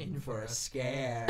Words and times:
in 0.00 0.18
for 0.18 0.42
a 0.42 0.48
scare. 0.48 1.28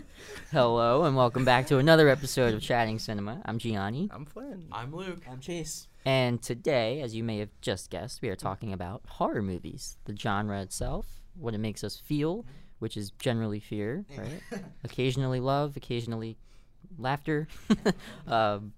Hello 0.52 1.02
and 1.04 1.16
welcome 1.16 1.44
back 1.44 1.66
to 1.66 1.78
another 1.78 2.08
episode 2.08 2.54
of 2.54 2.62
Chatting 2.62 3.00
Cinema. 3.00 3.42
I'm 3.44 3.58
Gianni, 3.58 4.08
I'm 4.12 4.24
Flynn. 4.24 4.68
I'm 4.70 4.94
Luke. 4.94 5.22
I'm 5.28 5.40
Chase. 5.40 5.88
and 6.06 6.40
today, 6.40 7.00
as 7.02 7.14
you 7.14 7.24
may 7.24 7.38
have 7.38 7.48
just 7.60 7.90
guessed, 7.90 8.22
we 8.22 8.28
are 8.28 8.36
talking 8.36 8.72
about 8.72 9.02
horror 9.08 9.42
movies, 9.42 9.96
the 10.04 10.16
genre 10.16 10.60
itself, 10.62 11.06
what 11.34 11.54
it 11.54 11.58
makes 11.58 11.82
us 11.82 11.96
feel, 11.96 12.44
which 12.78 12.96
is 12.96 13.10
generally 13.18 13.58
fear, 13.58 14.04
right? 14.16 14.62
occasionally 14.84 15.40
love, 15.40 15.76
occasionally 15.76 16.36
laughter. 16.96 17.48
um, 18.28 18.72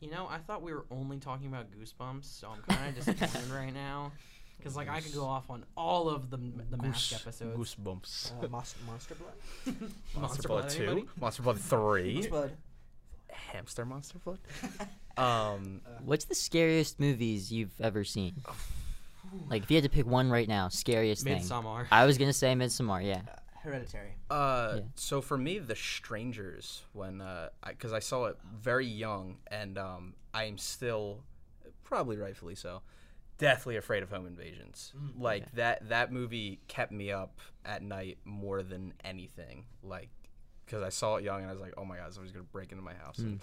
You 0.00 0.12
know, 0.12 0.28
I 0.30 0.38
thought 0.38 0.62
we 0.62 0.72
were 0.72 0.86
only 0.92 1.18
talking 1.18 1.48
about 1.48 1.66
Goosebumps, 1.72 2.24
so 2.24 2.50
I'm 2.54 2.62
kind 2.76 2.88
of 2.96 3.04
disappointed 3.04 3.50
right 3.50 3.74
now. 3.74 4.12
Because, 4.58 4.76
like, 4.76 4.88
I 4.88 5.00
could 5.00 5.14
go 5.14 5.24
off 5.24 5.48
on 5.50 5.64
all 5.76 6.08
of 6.08 6.30
the, 6.30 6.38
the 6.70 6.76
mask 6.76 7.14
episodes. 7.14 7.56
Goosebumps. 7.76 8.32
Uh, 8.44 8.48
Mos- 8.48 8.74
Monster 8.86 9.14
Blood. 9.14 9.76
Monster 10.20 10.48
Blood 10.48 10.60
Blood, 10.62 10.70
two. 10.70 10.82
anybody? 10.84 11.06
Monster 11.20 11.42
Blood 11.42 11.60
three. 11.60 12.14
Monster 12.14 12.30
Blood. 12.30 12.56
Hamster 13.30 13.84
Monster 13.84 14.18
Blood. 14.18 14.38
Um, 15.18 15.80
what's 16.04 16.26
the 16.26 16.34
scariest 16.34 17.00
movies 17.00 17.50
you've 17.50 17.72
ever 17.80 18.04
seen? 18.04 18.34
Like, 19.50 19.64
if 19.64 19.70
you 19.70 19.76
had 19.76 19.82
to 19.84 19.90
pick 19.90 20.06
one 20.06 20.30
right 20.30 20.46
now, 20.46 20.68
scariest 20.68 21.24
thing. 21.24 21.40
Midsommar. 21.40 21.86
I 21.90 22.06
was 22.06 22.16
gonna 22.16 22.32
say 22.32 22.52
Midsommar. 22.54 23.04
Yeah. 23.04 23.22
Uh, 23.26 23.38
Hereditary. 23.60 24.10
uh, 24.30 24.74
Yeah. 24.76 24.80
so 24.94 25.20
for 25.20 25.36
me, 25.36 25.58
The 25.58 25.74
Strangers, 25.74 26.82
when 26.92 27.20
uh, 27.20 27.48
because 27.66 27.92
I, 27.92 27.98
saw 27.98 28.26
it 28.26 28.36
very 28.60 28.86
young, 28.86 29.38
and 29.48 29.78
um, 29.78 30.14
I 30.32 30.44
am 30.44 30.58
still, 30.58 31.24
probably 31.82 32.16
rightfully 32.18 32.54
so, 32.54 32.82
deathly 33.38 33.76
afraid 33.76 34.02
of 34.02 34.10
home 34.10 34.26
invasions. 34.26 34.92
Mm, 34.96 35.20
like 35.20 35.52
that 35.52 35.88
that 35.88 36.12
movie 36.12 36.60
kept 36.68 36.92
me 36.92 37.10
up 37.12 37.40
at 37.64 37.82
night 37.82 38.18
more 38.24 38.62
than 38.62 38.94
anything. 39.04 39.64
Like, 39.82 40.08
because 40.64 40.82
I 40.82 40.88
saw 40.88 41.16
it 41.16 41.24
young, 41.24 41.40
and 41.40 41.48
I 41.48 41.52
was 41.52 41.60
like, 41.60 41.74
oh 41.76 41.84
my 41.84 41.96
god, 41.96 42.12
somebody's 42.12 42.32
gonna 42.32 42.44
break 42.50 42.72
into 42.72 42.82
my 42.84 42.94
house. 42.94 43.18
And 43.18 43.40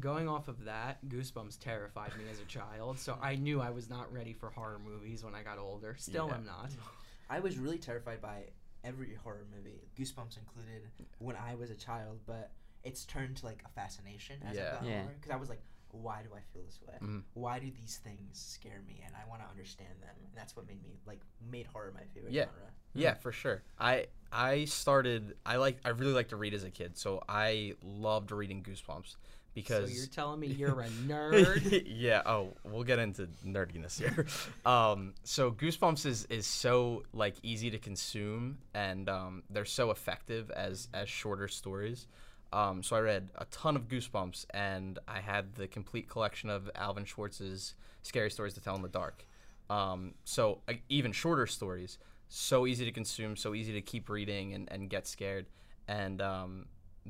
Going 0.00 0.28
off 0.28 0.48
of 0.48 0.64
that, 0.64 0.98
Goosebumps 1.08 1.60
terrified 1.60 2.10
me 2.18 2.24
as 2.28 2.40
a 2.40 2.44
child, 2.44 2.98
so 2.98 3.16
I 3.22 3.36
knew 3.36 3.60
I 3.60 3.70
was 3.70 3.88
not 3.88 4.12
ready 4.12 4.32
for 4.32 4.50
horror 4.50 4.80
movies 4.84 5.22
when 5.22 5.34
I 5.36 5.42
got 5.44 5.58
older. 5.58 5.94
Still 5.96 6.26
Yeah. 6.28 6.34
am 6.34 6.44
not. 6.44 6.70
I 7.30 7.38
was 7.38 7.56
really 7.56 7.78
terrified 7.78 8.20
by 8.20 8.46
every 8.82 9.14
horror 9.14 9.46
movie, 9.54 9.80
Goosebumps 9.96 10.38
included, 10.38 10.82
when 11.18 11.36
I 11.36 11.54
was 11.54 11.70
a 11.70 11.76
child. 11.76 12.18
But 12.26 12.50
it's 12.82 13.04
turned 13.04 13.36
to 13.38 13.46
like 13.46 13.62
a 13.64 13.68
fascination 13.68 14.36
as 14.44 14.56
Yeah. 14.56 14.76
I've 14.80 14.86
Yeah. 14.86 15.00
older. 15.02 15.14
Because 15.20 15.30
I 15.30 15.36
was 15.36 15.48
like, 15.48 15.62
why 16.02 16.22
do 16.22 16.28
I 16.34 16.40
feel 16.52 16.62
this 16.64 16.80
way? 16.86 16.94
Mhm. 17.02 17.22
Why 17.34 17.58
do 17.58 17.70
these 17.70 17.98
things 18.02 18.38
scare 18.38 18.82
me? 18.86 19.02
And 19.04 19.14
I 19.16 19.28
want 19.28 19.42
to 19.42 19.48
understand 19.48 20.00
them. 20.00 20.14
And 20.24 20.32
that's 20.36 20.54
what 20.56 20.66
made 20.66 20.82
me 20.82 20.98
like 21.06 21.20
made 21.50 21.66
horror 21.66 21.92
my 21.94 22.04
favorite 22.14 22.32
Yeah. 22.32 22.44
genre. 22.44 22.70
Yeah, 22.94 23.14
for 23.14 23.32
sure. 23.32 23.62
I 23.78 24.06
I 24.32 24.64
started 24.64 25.36
I 25.44 25.56
like 25.56 25.78
I 25.84 25.90
really 25.90 26.12
liked 26.12 26.30
to 26.30 26.36
read 26.36 26.54
as 26.54 26.64
a 26.64 26.70
kid, 26.70 26.96
so 26.96 27.22
I 27.28 27.74
loved 27.82 28.32
reading 28.32 28.62
Goosebumps 28.62 29.16
because 29.54 29.90
So 29.90 29.96
you're 29.96 30.06
telling 30.06 30.40
me 30.40 30.46
you're 30.58 30.80
a 30.80 30.88
nerd? 30.88 31.84
yeah, 31.86 32.22
oh, 32.26 32.54
we'll 32.64 32.84
get 32.84 32.98
into 32.98 33.28
nerdiness 33.44 33.98
here. 33.98 34.26
um, 34.70 35.14
so 35.24 35.50
Goosebumps 35.50 36.06
is 36.06 36.24
is 36.30 36.46
so 36.46 37.02
like 37.12 37.34
easy 37.42 37.70
to 37.70 37.78
consume 37.78 38.58
and 38.74 39.08
um, 39.08 39.42
they're 39.50 39.64
so 39.64 39.90
effective 39.90 40.50
as 40.50 40.88
as 40.94 41.08
shorter 41.08 41.48
stories. 41.48 42.06
Um, 42.52 42.82
so 42.82 42.96
I 42.96 43.00
read 43.00 43.30
a 43.36 43.44
ton 43.46 43.76
of 43.76 43.88
Goosebumps 43.88 44.46
and 44.50 44.98
I 45.08 45.20
had 45.20 45.54
the 45.54 45.66
complete 45.66 46.08
collection 46.08 46.48
of 46.48 46.70
Alvin 46.74 47.04
Schwartz's 47.04 47.74
Scary 48.02 48.30
Stories 48.30 48.54
to 48.54 48.60
Tell 48.60 48.76
in 48.76 48.82
the 48.82 48.88
Dark. 48.88 49.26
Um, 49.68 50.14
so 50.24 50.60
uh, 50.68 50.74
even 50.88 51.12
shorter 51.12 51.46
stories, 51.46 51.98
so 52.28 52.66
easy 52.66 52.84
to 52.84 52.92
consume, 52.92 53.36
so 53.36 53.54
easy 53.54 53.72
to 53.72 53.80
keep 53.80 54.08
reading 54.08 54.54
and, 54.54 54.70
and 54.70 54.88
get 54.88 55.06
scared. 55.06 55.46
And 55.88 56.22
um, 56.22 56.66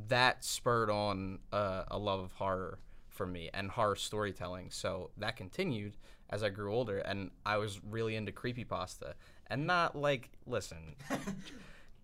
that 0.09 0.45
spurred 0.45 0.91
on 0.91 1.39
uh, 1.53 1.85
a 1.89 1.99
love 1.99 2.21
of 2.21 2.33
horror 2.33 2.79
for 3.09 3.27
me 3.27 3.51
and 3.53 3.71
horror 3.71 3.97
storytelling. 3.97 4.71
So 4.71 5.11
that 5.19 5.37
continued 5.37 5.97
as 6.31 6.43
I 6.43 6.49
grew 6.49 6.75
older, 6.75 6.99
and 6.99 7.31
I 7.45 7.57
was 7.59 7.81
really 7.89 8.17
into 8.17 8.33
creepypasta. 8.33 9.15
And 9.49 9.67
not 9.67 9.95
like, 9.97 10.31
listen, 10.47 10.97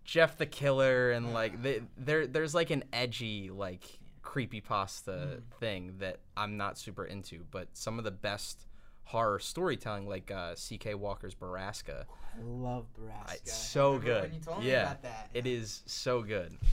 Jeff 0.03 0.37
the 0.37 0.45
Killer, 0.45 1.11
and 1.11 1.33
like, 1.33 1.61
the, 1.61 1.81
there, 1.97 2.27
there's 2.27 2.53
like 2.53 2.69
an 2.69 2.83
edgy, 2.91 3.49
like, 3.49 3.83
creepypasta 4.23 5.41
thing 5.59 5.95
that 5.99 6.19
I'm 6.35 6.57
not 6.57 6.77
super 6.77 7.05
into, 7.05 7.45
but 7.51 7.67
some 7.73 7.97
of 7.97 8.05
the 8.05 8.11
best 8.11 8.67
horror 9.03 9.39
storytelling, 9.39 10.07
like 10.07 10.31
uh, 10.31 10.55
C.K. 10.55 10.95
Walker's 10.95 11.35
Borrasca, 11.35 12.05
I 12.35 12.41
love 12.43 12.85
Borrasca. 12.99 13.35
it's 13.35 13.53
so 13.53 13.99
good. 13.99 14.23
When 14.23 14.33
you 14.33 14.39
told 14.39 14.59
me 14.59 14.71
yeah, 14.71 14.83
about 14.83 15.03
that. 15.03 15.29
it 15.33 15.45
is 15.45 15.83
so 15.85 16.21
good. 16.21 16.57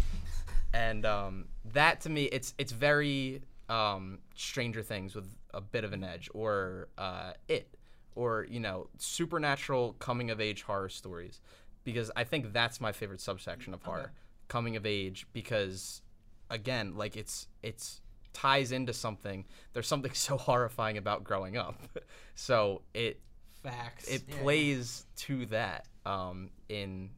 And 0.73 1.05
um, 1.05 1.47
that 1.73 2.01
to 2.03 2.11
me, 2.11 2.27
it's 2.27 2.55
it's 2.57 2.71
very 2.71 3.43
um, 3.69 4.19
Stranger 4.37 4.83
Things 4.83 5.17
with 5.17 5.27
a 5.53 5.61
bit 5.61 5.83
of 5.83 5.93
an 5.93 6.05
edge, 6.05 6.31
or 6.33 6.87
uh, 6.97 7.33
it, 7.49 7.75
or 8.15 8.47
you 8.49 8.61
know, 8.61 8.89
supernatural 8.97 9.95
coming 9.95 10.31
of 10.31 10.41
age 10.41 10.63
horror 10.63 10.89
stories, 10.89 11.41
because 11.85 12.11
I 12.17 12.25
think 12.25 12.53
that's 12.53 12.81
my 12.81 12.93
favorite 12.93 13.21
subsection 13.21 13.75
of 13.75 13.83
horror, 13.83 14.13
coming 14.49 14.77
of 14.77 14.85
age, 14.87 15.27
because 15.33 16.03
again, 16.51 16.97
like 16.97 17.17
it's 17.17 17.47
it's 17.63 18.01
ties 18.33 18.73
into 18.73 18.93
something. 18.93 19.45
There's 19.73 19.87
something 19.89 20.13
so 20.15 20.37
horrifying 20.37 20.97
about 20.99 21.25
growing 21.25 21.57
up, 21.57 21.81
so 22.35 22.83
it 22.95 23.21
Facts. 23.63 24.09
it 24.09 24.23
Yeah. 24.29 24.43
plays 24.43 25.07
to 25.17 25.47
that 25.47 25.87
um, 26.07 26.51
in 26.69 27.11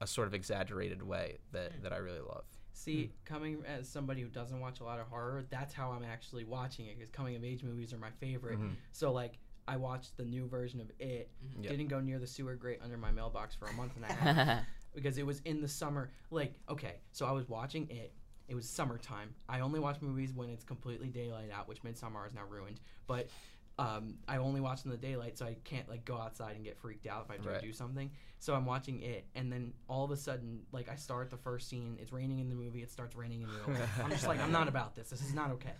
a 0.00 0.06
sort 0.06 0.26
of 0.26 0.34
exaggerated 0.34 1.02
way 1.02 1.38
that, 1.52 1.72
Hmm. 1.72 1.82
that 1.84 1.92
I 1.92 1.98
really 1.98 2.20
love. 2.20 2.44
See, 2.72 3.12
coming 3.24 3.62
as 3.64 3.88
somebody 3.88 4.20
who 4.20 4.28
doesn't 4.28 4.58
watch 4.58 4.80
a 4.80 4.84
lot 4.84 4.98
of 4.98 5.06
horror, 5.06 5.44
that's 5.48 5.72
how 5.72 5.92
I'm 5.92 6.04
actually 6.04 6.42
watching 6.44 6.86
it. 6.86 6.96
Because 6.98 7.10
coming 7.10 7.36
of 7.36 7.44
age 7.44 7.62
movies 7.62 7.92
are 7.94 7.98
my 7.98 8.10
favorite. 8.10 8.58
Mhm. 8.58 8.74
So 8.90 9.12
like, 9.12 9.38
I 9.66 9.76
watched 9.76 10.16
the 10.16 10.24
new 10.24 10.46
version 10.46 10.80
of 10.80 10.90
It. 10.98 11.30
Yep. 11.60 11.70
Didn't 11.70 11.88
go 11.88 12.00
near 12.00 12.18
the 12.18 12.26
sewer 12.26 12.54
grate 12.54 12.80
under 12.82 12.96
my 12.96 13.10
mailbox 13.10 13.54
for 13.54 13.66
a 13.66 13.72
month 13.72 13.92
and 13.96 14.04
a 14.04 14.12
half 14.12 14.64
because 14.94 15.18
it 15.18 15.26
was 15.26 15.40
in 15.44 15.60
the 15.60 15.68
summer. 15.68 16.10
Like, 16.30 16.54
okay, 16.68 16.96
so 17.12 17.26
I 17.26 17.32
was 17.32 17.48
watching 17.48 17.88
It. 17.90 18.12
It 18.46 18.54
was 18.54 18.68
summertime. 18.68 19.34
I 19.48 19.60
only 19.60 19.80
watch 19.80 20.02
movies 20.02 20.32
when 20.34 20.50
it's 20.50 20.64
completely 20.64 21.08
daylight 21.08 21.50
out, 21.50 21.66
which 21.66 21.82
Midsommar 21.82 22.26
is 22.26 22.34
now 22.34 22.42
ruined. 22.48 22.78
But 23.06 23.30
um, 23.78 24.16
I 24.28 24.36
only 24.36 24.60
watch 24.60 24.84
in 24.84 24.90
the 24.90 24.96
daylight, 24.96 25.38
so 25.38 25.46
I 25.46 25.56
can't 25.64 25.88
like 25.88 26.04
go 26.04 26.16
outside 26.18 26.54
and 26.54 26.64
get 26.64 26.78
freaked 26.78 27.06
out 27.06 27.24
if 27.24 27.30
I 27.30 27.34
have 27.34 27.60
to 27.60 27.66
do 27.66 27.72
something. 27.72 28.10
So 28.38 28.54
I'm 28.54 28.66
watching 28.66 29.00
it, 29.00 29.24
and 29.34 29.50
then 29.50 29.72
all 29.88 30.04
of 30.04 30.10
a 30.10 30.16
sudden, 30.16 30.60
like 30.72 30.88
I 30.90 30.96
start 30.96 31.30
the 31.30 31.36
first 31.38 31.68
scene. 31.68 31.96
It's 32.00 32.12
raining 32.12 32.38
in 32.38 32.48
the 32.48 32.54
movie. 32.54 32.82
It 32.82 32.90
starts 32.90 33.16
raining 33.16 33.42
in 33.42 33.48
real 33.48 33.80
life. 33.80 34.00
I'm 34.04 34.10
just 34.10 34.28
like, 34.28 34.40
I'm 34.40 34.52
not 34.52 34.68
about 34.68 34.94
this. 34.94 35.10
This 35.10 35.22
is 35.22 35.34
not 35.34 35.50
okay. 35.52 35.72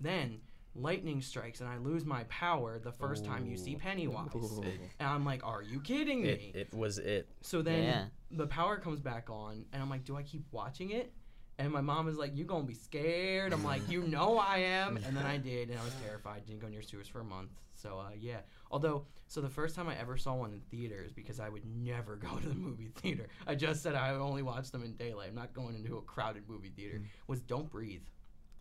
Then 0.00 0.40
lightning 0.74 1.20
strikes, 1.20 1.60
and 1.60 1.68
I 1.68 1.76
lose 1.78 2.04
my 2.04 2.24
power 2.24 2.78
the 2.78 2.92
first 2.92 3.24
time 3.24 3.46
you 3.46 3.56
see 3.56 3.76
Pennywise. 3.76 4.30
Ooh. 4.34 4.62
And 4.98 5.08
I'm 5.08 5.24
like, 5.24 5.44
are 5.46 5.62
you 5.62 5.80
kidding 5.80 6.22
me? 6.22 6.52
It, 6.54 6.56
it 6.72 6.74
was 6.74 6.98
it. 6.98 7.28
So 7.42 7.62
then 7.62 7.84
Yeah. 7.84 8.04
the 8.30 8.46
power 8.46 8.78
comes 8.78 9.00
back 9.00 9.28
on, 9.30 9.64
and 9.72 9.82
I'm 9.82 9.90
like, 9.90 10.04
do 10.04 10.16
I 10.16 10.22
keep 10.22 10.44
watching 10.50 10.90
it? 10.90 11.12
And 11.58 11.70
my 11.70 11.82
mom 11.82 12.08
is 12.08 12.16
like, 12.16 12.32
"You're 12.34 12.46
gonna 12.46 12.64
be 12.64 12.74
scared? 12.74 13.52
I'm 13.52 13.62
like, 13.62 13.88
you 13.88 14.02
know 14.08 14.38
I 14.38 14.56
am. 14.58 14.96
And 14.96 15.14
then 15.16 15.26
I 15.26 15.36
did, 15.36 15.68
and 15.68 15.78
I 15.78 15.84
was 15.84 15.94
terrified. 16.04 16.46
Didn't 16.46 16.60
go 16.60 16.68
near 16.68 16.82
sewers 16.82 17.06
for 17.06 17.20
a 17.20 17.24
month. 17.24 17.50
So 17.74 17.98
uh, 17.98 18.10
yeah. 18.18 18.38
Although, 18.70 19.04
so 19.28 19.40
the 19.42 19.50
first 19.50 19.76
time 19.76 19.86
I 19.88 19.96
ever 19.98 20.16
saw 20.16 20.34
one 20.34 20.52
in 20.54 20.60
theaters, 20.70 21.12
because 21.12 21.38
I 21.40 21.50
would 21.50 21.64
never 21.66 22.16
go 22.28 22.36
to 22.38 22.48
the 22.48 22.54
movie 22.54 22.88
theater. 22.96 23.28
I 23.46 23.54
just 23.54 23.82
said 23.82 23.94
I 23.94 24.10
only 24.14 24.42
watch 24.42 24.70
them 24.70 24.82
in 24.82 24.94
daylight. 24.94 25.28
I'm 25.28 25.34
not 25.34 25.52
going 25.52 25.74
into 25.76 25.98
a 25.98 26.02
crowded 26.02 26.48
movie 26.48 26.70
theater. 26.74 27.02
Was 27.26 27.40
Don't 27.42 27.70
Breathe. 27.70 28.02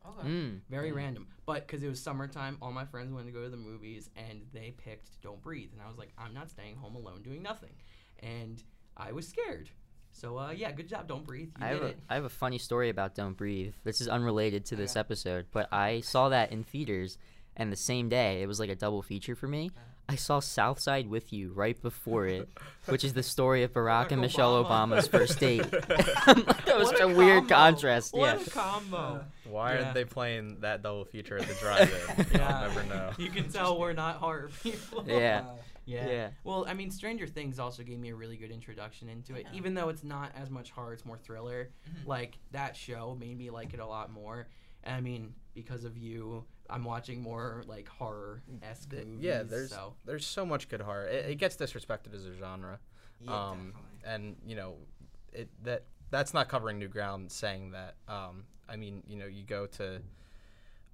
Okay. 0.07 0.27
Mm. 0.27 0.59
Very 0.69 0.91
random. 0.91 1.27
But 1.45 1.67
because 1.67 1.83
it 1.83 1.89
was 1.89 2.01
summertime, 2.01 2.57
all 2.61 2.71
my 2.71 2.85
friends 2.85 3.11
wanted 3.11 3.25
to 3.27 3.31
go 3.31 3.43
to 3.43 3.49
the 3.49 3.57
movies 3.57 4.09
and 4.15 4.41
they 4.53 4.73
picked 4.77 5.21
Don't 5.21 5.41
Breathe. 5.41 5.69
And 5.73 5.81
I 5.81 5.87
was 5.87 5.97
like, 5.97 6.09
I'm 6.17 6.33
not 6.33 6.49
staying 6.49 6.75
home 6.75 6.95
alone 6.95 7.21
doing 7.21 7.41
nothing. 7.41 7.73
And 8.19 8.63
I 8.97 9.11
was 9.11 9.27
scared. 9.27 9.69
So, 10.11 10.37
uh, 10.37 10.51
yeah, 10.51 10.71
good 10.71 10.89
job, 10.89 11.07
Don't 11.07 11.25
Breathe. 11.25 11.49
You 11.57 11.65
I 11.65 11.69
have, 11.69 11.79
did 11.79 11.85
a, 11.85 11.89
it. 11.91 11.99
I 12.09 12.15
have 12.15 12.25
a 12.25 12.29
funny 12.29 12.57
story 12.57 12.89
about 12.89 13.15
Don't 13.15 13.37
Breathe. 13.37 13.73
This 13.83 14.01
is 14.01 14.07
unrelated 14.07 14.65
to 14.65 14.75
this 14.75 14.91
Okay. 14.91 14.99
episode, 14.99 15.45
but 15.51 15.71
I 15.71 16.01
saw 16.01 16.29
that 16.29 16.51
in 16.51 16.63
theaters, 16.63 17.17
and 17.55 17.71
the 17.71 17.77
same 17.77 18.09
day, 18.09 18.41
it 18.41 18.47
was 18.47 18.59
like 18.59 18.69
a 18.69 18.75
double 18.75 19.01
feature 19.01 19.35
for 19.35 19.47
me. 19.47 19.71
I 20.11 20.15
saw 20.15 20.41
Southside 20.41 21.07
with 21.09 21.31
You 21.31 21.53
right 21.53 21.81
before 21.81 22.27
it, 22.27 22.49
which 22.87 23.05
is 23.05 23.13
the 23.13 23.23
story 23.23 23.63
of 23.63 23.71
Barack, 23.71 24.07
Barack 24.07 24.11
and 24.11 24.21
Michelle 24.21 24.61
Obama. 24.61 24.97
Obama's 24.97 25.07
first 25.07 25.39
date. 25.39 25.63
that 25.71 26.73
was 26.77 26.87
What 26.87 26.97
such 26.97 26.99
a 26.99 27.07
weird 27.07 27.47
contrast. 27.47 28.13
What 28.13 28.37
yeah. 28.39 28.45
a 28.45 28.49
combo. 28.49 29.23
Why 29.45 29.73
Yeah. 29.75 29.81
aren't 29.83 29.93
they 29.93 30.03
playing 30.03 30.57
that 30.61 30.83
double 30.83 31.05
feature 31.05 31.37
at 31.37 31.47
the 31.47 31.53
drive-in? 31.55 32.25
Yeah. 32.33 32.47
I'll 32.59 32.67
never 32.67 32.83
know. 32.83 33.11
You 33.17 33.29
can 33.29 33.49
tell 33.49 33.79
we're 33.79 33.93
not 33.93 34.17
horror 34.17 34.49
people. 34.61 35.05
Yeah. 35.07 35.43
Uh, 35.47 35.55
Yeah. 35.85 36.07
Yeah. 36.07 36.29
Well, 36.43 36.65
I 36.67 36.73
mean, 36.73 36.91
Stranger 36.91 37.25
Things 37.27 37.57
also 37.57 37.83
gave 37.83 37.99
me 37.99 38.09
a 38.09 38.15
really 38.15 38.35
good 38.35 38.51
introduction 38.51 39.07
into 39.07 39.35
it. 39.35 39.45
Yeah. 39.49 39.57
Even 39.57 39.73
though 39.75 39.87
it's 39.89 40.03
not 40.03 40.31
as 40.35 40.49
much 40.49 40.71
horror, 40.71 40.91
it's 40.93 41.05
more 41.05 41.17
thriller. 41.17 41.69
Mhm. 41.89 42.07
Like 42.07 42.37
that 42.51 42.75
show 42.75 43.15
made 43.19 43.37
me 43.37 43.49
like 43.49 43.73
it 43.73 43.79
a 43.79 43.85
lot 43.87 44.11
more. 44.11 44.47
And 44.83 44.95
I 44.95 45.01
mean, 45.01 45.33
because 45.53 45.83
of 45.85 45.97
you, 45.97 46.43
I'm 46.71 46.83
watching 46.83 47.21
more 47.21 47.63
like 47.67 47.87
horror 47.87 48.41
esque 48.63 48.89
Th- 48.91 49.05
movies. 49.05 49.23
yeah, 49.23 49.43
there's 49.43 49.69
so 49.71 49.93
there's 50.05 50.25
so 50.25 50.45
much 50.45 50.69
good 50.69 50.81
horror. 50.81 51.07
It, 51.07 51.31
it 51.31 51.35
gets 51.35 51.55
disrespected 51.55 52.13
as 52.13 52.25
a 52.25 52.33
genre. 52.33 52.79
yeah, 53.19 53.49
um, 53.49 53.73
and 54.05 54.35
you 54.45 54.55
know, 54.55 54.75
it 55.33 55.49
that 55.63 55.83
that's 56.09 56.33
not 56.33 56.47
covering 56.49 56.79
new 56.79 56.87
ground 56.87 57.31
saying 57.31 57.71
that. 57.71 57.95
Um, 58.07 58.45
I 58.69 58.75
mean, 58.77 59.03
you 59.07 59.17
know, 59.17 59.25
you 59.27 59.43
go 59.43 59.65
to 59.67 60.01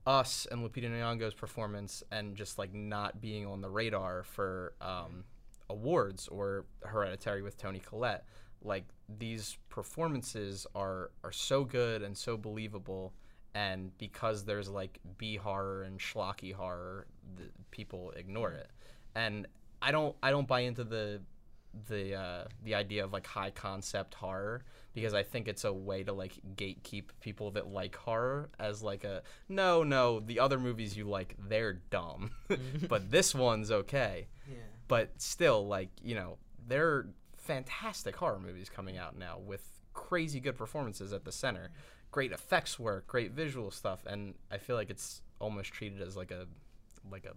us 0.06 0.48
and 0.52 0.62
Lupita 0.64 0.90
Nyong'o's 0.90 1.34
performance 1.34 2.02
and 2.12 2.36
just 2.36 2.58
like 2.58 2.74
not 2.74 3.20
being 3.20 3.46
on 3.46 3.62
the 3.62 3.70
radar 3.70 4.24
for 4.24 4.74
um, 4.82 5.26
awards 5.70 6.28
or 6.30 6.66
Hereditary 6.84 7.42
with 7.42 7.58
Toni 7.58 7.80
Collette. 7.80 8.26
Like 8.62 8.86
these 9.20 9.58
performances 9.70 10.66
are 10.76 11.12
are 11.24 11.32
so 11.32 11.64
good 11.64 12.02
and 12.02 12.18
so 12.18 12.38
believable, 12.38 13.14
and 13.56 13.98
because 13.98 14.46
there's 14.46 14.70
like 14.70 15.00
B 15.18 15.36
horror 15.36 15.84
and 15.84 16.00
schlocky 16.00 16.54
horror, 16.54 17.08
the, 17.36 17.44
people 17.72 18.12
ignore 18.16 18.52
it. 18.52 18.70
And 19.16 19.48
I 19.82 19.92
don't 19.92 20.16
I 20.22 20.32
don't 20.32 20.48
buy 20.48 20.62
into 20.62 20.84
the 20.84 21.22
the 21.90 22.16
uh, 22.16 22.44
the 22.64 22.74
idea 22.76 23.04
of 23.04 23.14
like 23.14 23.28
high 23.28 23.52
concept 23.52 24.16
horror 24.16 24.64
because 24.94 25.14
I 25.14 25.22
think 25.24 25.48
it's 25.48 25.64
a 25.64 25.72
way 25.72 26.04
to 26.04 26.14
like 26.14 26.34
gatekeep 26.56 27.04
people 27.22 27.52
that 27.52 27.68
like 27.68 27.96
horror 27.96 28.50
as 28.60 28.82
like 28.82 29.04
a 29.04 29.22
no 29.48 29.84
no 29.84 30.20
the 30.20 30.40
other 30.40 30.58
movies 30.58 30.98
you 30.98 31.08
like 31.08 31.36
they're 31.48 31.74
dumb 31.92 32.32
but 32.90 33.12
this 33.12 33.36
one's 33.36 33.70
okay 33.70 34.28
Yeah. 34.50 34.56
but 34.88 35.22
still 35.22 35.68
like 35.68 35.90
you 36.02 36.16
know 36.16 36.38
there 36.68 36.88
are 36.88 37.10
fantastic 37.38 38.16
horror 38.16 38.40
movies 38.40 38.70
coming 38.70 38.98
out 38.98 39.16
now 39.16 39.38
with 39.38 39.62
crazy 39.98 40.40
good 40.40 40.56
performances 40.56 41.12
at 41.12 41.26
the 41.26 41.32
center 41.32 41.72
great 42.12 42.32
effects 42.32 42.78
work 42.80 43.08
great 43.08 43.32
visual 43.32 43.72
stuff 43.72 44.06
and 44.06 44.36
I 44.52 44.58
feel 44.60 44.76
like 44.76 44.90
it's 44.92 45.22
almost 45.40 45.72
treated 45.74 46.02
as 46.02 46.16
like 46.16 46.30
a 46.32 46.46
like 47.12 47.26
a 47.26 47.34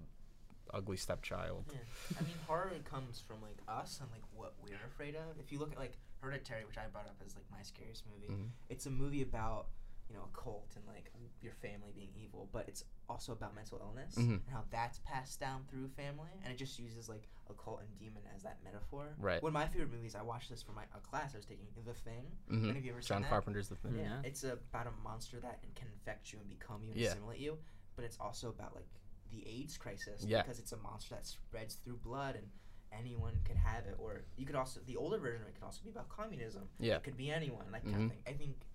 ugly 0.76 0.96
stepchild 0.98 1.64
Yeah. 1.72 1.78
I 2.20 2.22
mean, 2.22 2.34
horror 2.46 2.70
comes 2.84 3.18
from 3.26 3.38
like 3.42 3.58
us 3.66 3.98
and 4.00 4.08
like 4.12 4.22
what 4.36 4.52
we're 4.62 4.76
afraid 4.86 5.16
of. 5.16 5.38
If 5.40 5.50
you 5.50 5.58
look 5.58 5.72
at 5.72 5.78
like 5.78 5.94
Hereditary, 6.20 6.64
which 6.66 6.76
I 6.78 6.86
brought 6.92 7.06
up 7.06 7.16
as 7.26 7.34
like 7.34 7.46
my 7.50 7.62
scariest 7.62 8.04
movie, 8.12 8.30
Mhm. 8.32 8.50
it's 8.68 8.84
a 8.86 8.90
movie 8.90 9.22
about 9.22 9.66
you 10.10 10.16
know 10.16 10.24
a 10.32 10.36
cult 10.36 10.72
and 10.76 10.84
like 10.86 11.12
your 11.40 11.52
family 11.52 11.92
being 11.94 12.10
evil, 12.16 12.48
but 12.52 12.68
it's 12.68 12.84
also 13.08 13.32
about 13.32 13.54
mental 13.54 13.78
illness 13.80 14.14
Mhm. 14.16 14.40
and 14.44 14.50
how 14.50 14.64
that's 14.70 14.98
passed 15.04 15.40
down 15.40 15.64
through 15.70 15.88
family, 15.88 16.28
and 16.42 16.52
it 16.52 16.56
just 16.56 16.78
uses 16.78 17.08
like 17.08 17.28
a 17.48 17.54
cult 17.54 17.80
and 17.80 17.98
demon 17.98 18.22
as 18.34 18.42
that 18.42 18.62
metaphor. 18.62 19.14
Right. 19.18 19.42
One 19.42 19.50
of 19.50 19.54
my 19.54 19.66
favorite 19.66 19.90
movies, 19.90 20.14
I 20.14 20.22
watched 20.22 20.50
this 20.50 20.62
for 20.62 20.72
my 20.72 20.84
a 20.94 21.00
class 21.00 21.34
I 21.34 21.38
was 21.38 21.46
taking, 21.46 21.66
The 21.84 21.94
Thing. 21.94 22.30
Mhm. 22.50 22.74
Have 22.74 22.84
you 22.84 22.90
ever 22.92 23.00
John 23.00 23.18
seen 23.18 23.22
that? 23.22 23.28
Carpenter's 23.30 23.68
The 23.68 23.76
Thing 23.76 23.94
Yeah. 23.94 24.02
Yeah, 24.02 24.22
it's 24.24 24.44
about 24.44 24.86
a 24.86 24.90
monster 25.02 25.40
that 25.40 25.62
can 25.76 25.88
infect 25.88 26.32
you 26.32 26.38
and 26.40 26.48
become 26.48 26.82
you 26.82 26.90
and 26.92 27.00
Yeah. 27.00 27.10
assimilate 27.10 27.38
you, 27.40 27.58
but 27.96 28.04
it's 28.04 28.18
also 28.18 28.50
about 28.50 28.74
like 28.74 28.88
the 29.30 29.46
AIDS 29.46 29.78
crisis 29.78 30.24
Yeah. 30.24 30.42
because 30.42 30.58
it's 30.58 30.72
a 30.72 30.76
monster 30.78 31.14
that 31.14 31.24
spreads 31.24 31.76
through 31.76 31.98
blood 31.98 32.34
and 32.36 32.50
anyone 32.92 33.40
can 33.44 33.56
have 33.56 33.86
it. 33.86 33.94
Or 33.98 34.24
you 34.36 34.44
could 34.44 34.56
also 34.56 34.80
the 34.80 34.96
older 34.96 35.18
version 35.18 35.40
of 35.42 35.48
it 35.48 35.54
could 35.54 35.62
also 35.64 35.82
be 35.84 35.90
about 35.90 36.08
communism. 36.08 36.68
Yeah. 36.78 36.96
it 36.96 37.04
could 37.04 37.16
be 37.16 37.30
anyone 37.30 37.70
Like 37.70 37.84
kind 37.84 37.94
Mhm. 37.96 38.04
of 38.06 38.10
thing. 38.10 38.22
I 38.26 38.32
think 38.36 38.66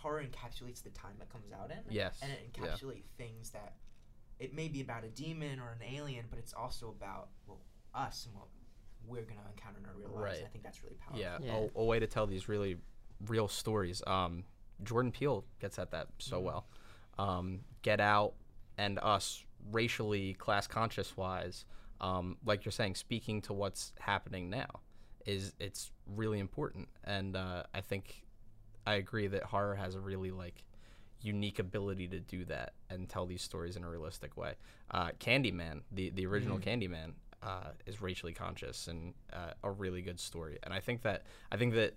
horror 0.00 0.22
encapsulates 0.22 0.82
the 0.82 0.90
time 0.90 1.12
that 1.18 1.30
comes 1.30 1.52
out 1.52 1.70
in. 1.70 1.78
Yes, 1.88 2.18
and 2.22 2.30
it 2.32 2.50
yeah. 2.54 2.66
encapsulates 2.66 3.08
things 3.18 3.50
that 3.50 3.74
it 4.38 4.54
may 4.54 4.68
be 4.68 4.80
about 4.80 5.04
a 5.04 5.08
demon 5.08 5.60
or 5.60 5.72
an 5.72 5.82
alien, 5.94 6.24
but 6.30 6.38
it's 6.38 6.54
also 6.54 6.88
about 6.88 7.28
well 7.46 7.60
us 7.94 8.26
and 8.26 8.34
what 8.34 8.46
we're 9.06 9.22
gonna 9.22 9.40
encounter 9.54 9.78
in 9.80 9.86
our 9.86 9.94
real 9.96 10.08
lives. 10.10 10.22
Right. 10.22 10.36
And 10.38 10.46
I 10.46 10.48
think 10.50 10.64
that's 10.64 10.82
really 10.82 10.96
powerful. 10.96 11.20
yeah, 11.20 11.38
Yeah. 11.40 11.68
A, 11.74 11.80
a 11.80 11.84
way 11.84 11.98
to 11.98 12.06
tell 12.06 12.26
these 12.26 12.48
really 12.48 12.76
real 13.26 13.48
stories. 13.48 14.02
Um, 14.06 14.44
Jordan 14.84 15.10
Peele 15.12 15.44
gets 15.60 15.78
at 15.78 15.90
that 15.90 16.08
so 16.18 16.40
Mhm. 16.40 16.44
well. 16.44 16.66
Um, 17.18 17.60
Get 17.82 18.00
Out 18.00 18.34
and 18.78 18.98
Us, 19.00 19.44
racially, 19.72 20.34
class 20.34 20.66
conscious 20.66 21.16
wise, 21.16 21.64
um, 22.00 22.38
like 22.44 22.64
you're 22.64 22.72
saying, 22.72 22.94
speaking 22.94 23.42
to 23.42 23.52
what's 23.52 23.92
happening 23.98 24.48
now, 24.48 24.80
is 25.26 25.54
it's 25.58 25.90
really 26.06 26.38
important. 26.38 26.88
And 27.04 27.36
uh, 27.36 27.64
I 27.74 27.80
think 27.82 28.24
I 28.86 28.94
agree 28.94 29.26
that 29.28 29.44
horror 29.44 29.74
has 29.74 29.94
a 29.94 30.00
really 30.00 30.30
like 30.30 30.62
unique 31.22 31.58
ability 31.58 32.08
to 32.08 32.20
do 32.20 32.44
that 32.46 32.72
and 32.88 33.08
tell 33.08 33.26
these 33.26 33.42
stories 33.42 33.76
in 33.76 33.84
a 33.84 33.88
realistic 33.88 34.36
way. 34.36 34.54
Uh, 34.90 35.10
Candyman, 35.18 35.82
the 35.92 36.10
the 36.10 36.26
original 36.26 36.58
Candyman, 36.58 37.12
uh, 37.42 37.70
is 37.86 38.00
racially 38.00 38.32
conscious 38.32 38.88
and 38.88 39.14
uh, 39.32 39.52
a 39.62 39.70
really 39.70 40.02
good 40.02 40.20
story. 40.20 40.58
And 40.62 40.72
I 40.72 40.80
think 40.80 41.02
that 41.02 41.22
I 41.52 41.56
think 41.56 41.74
that 41.74 41.94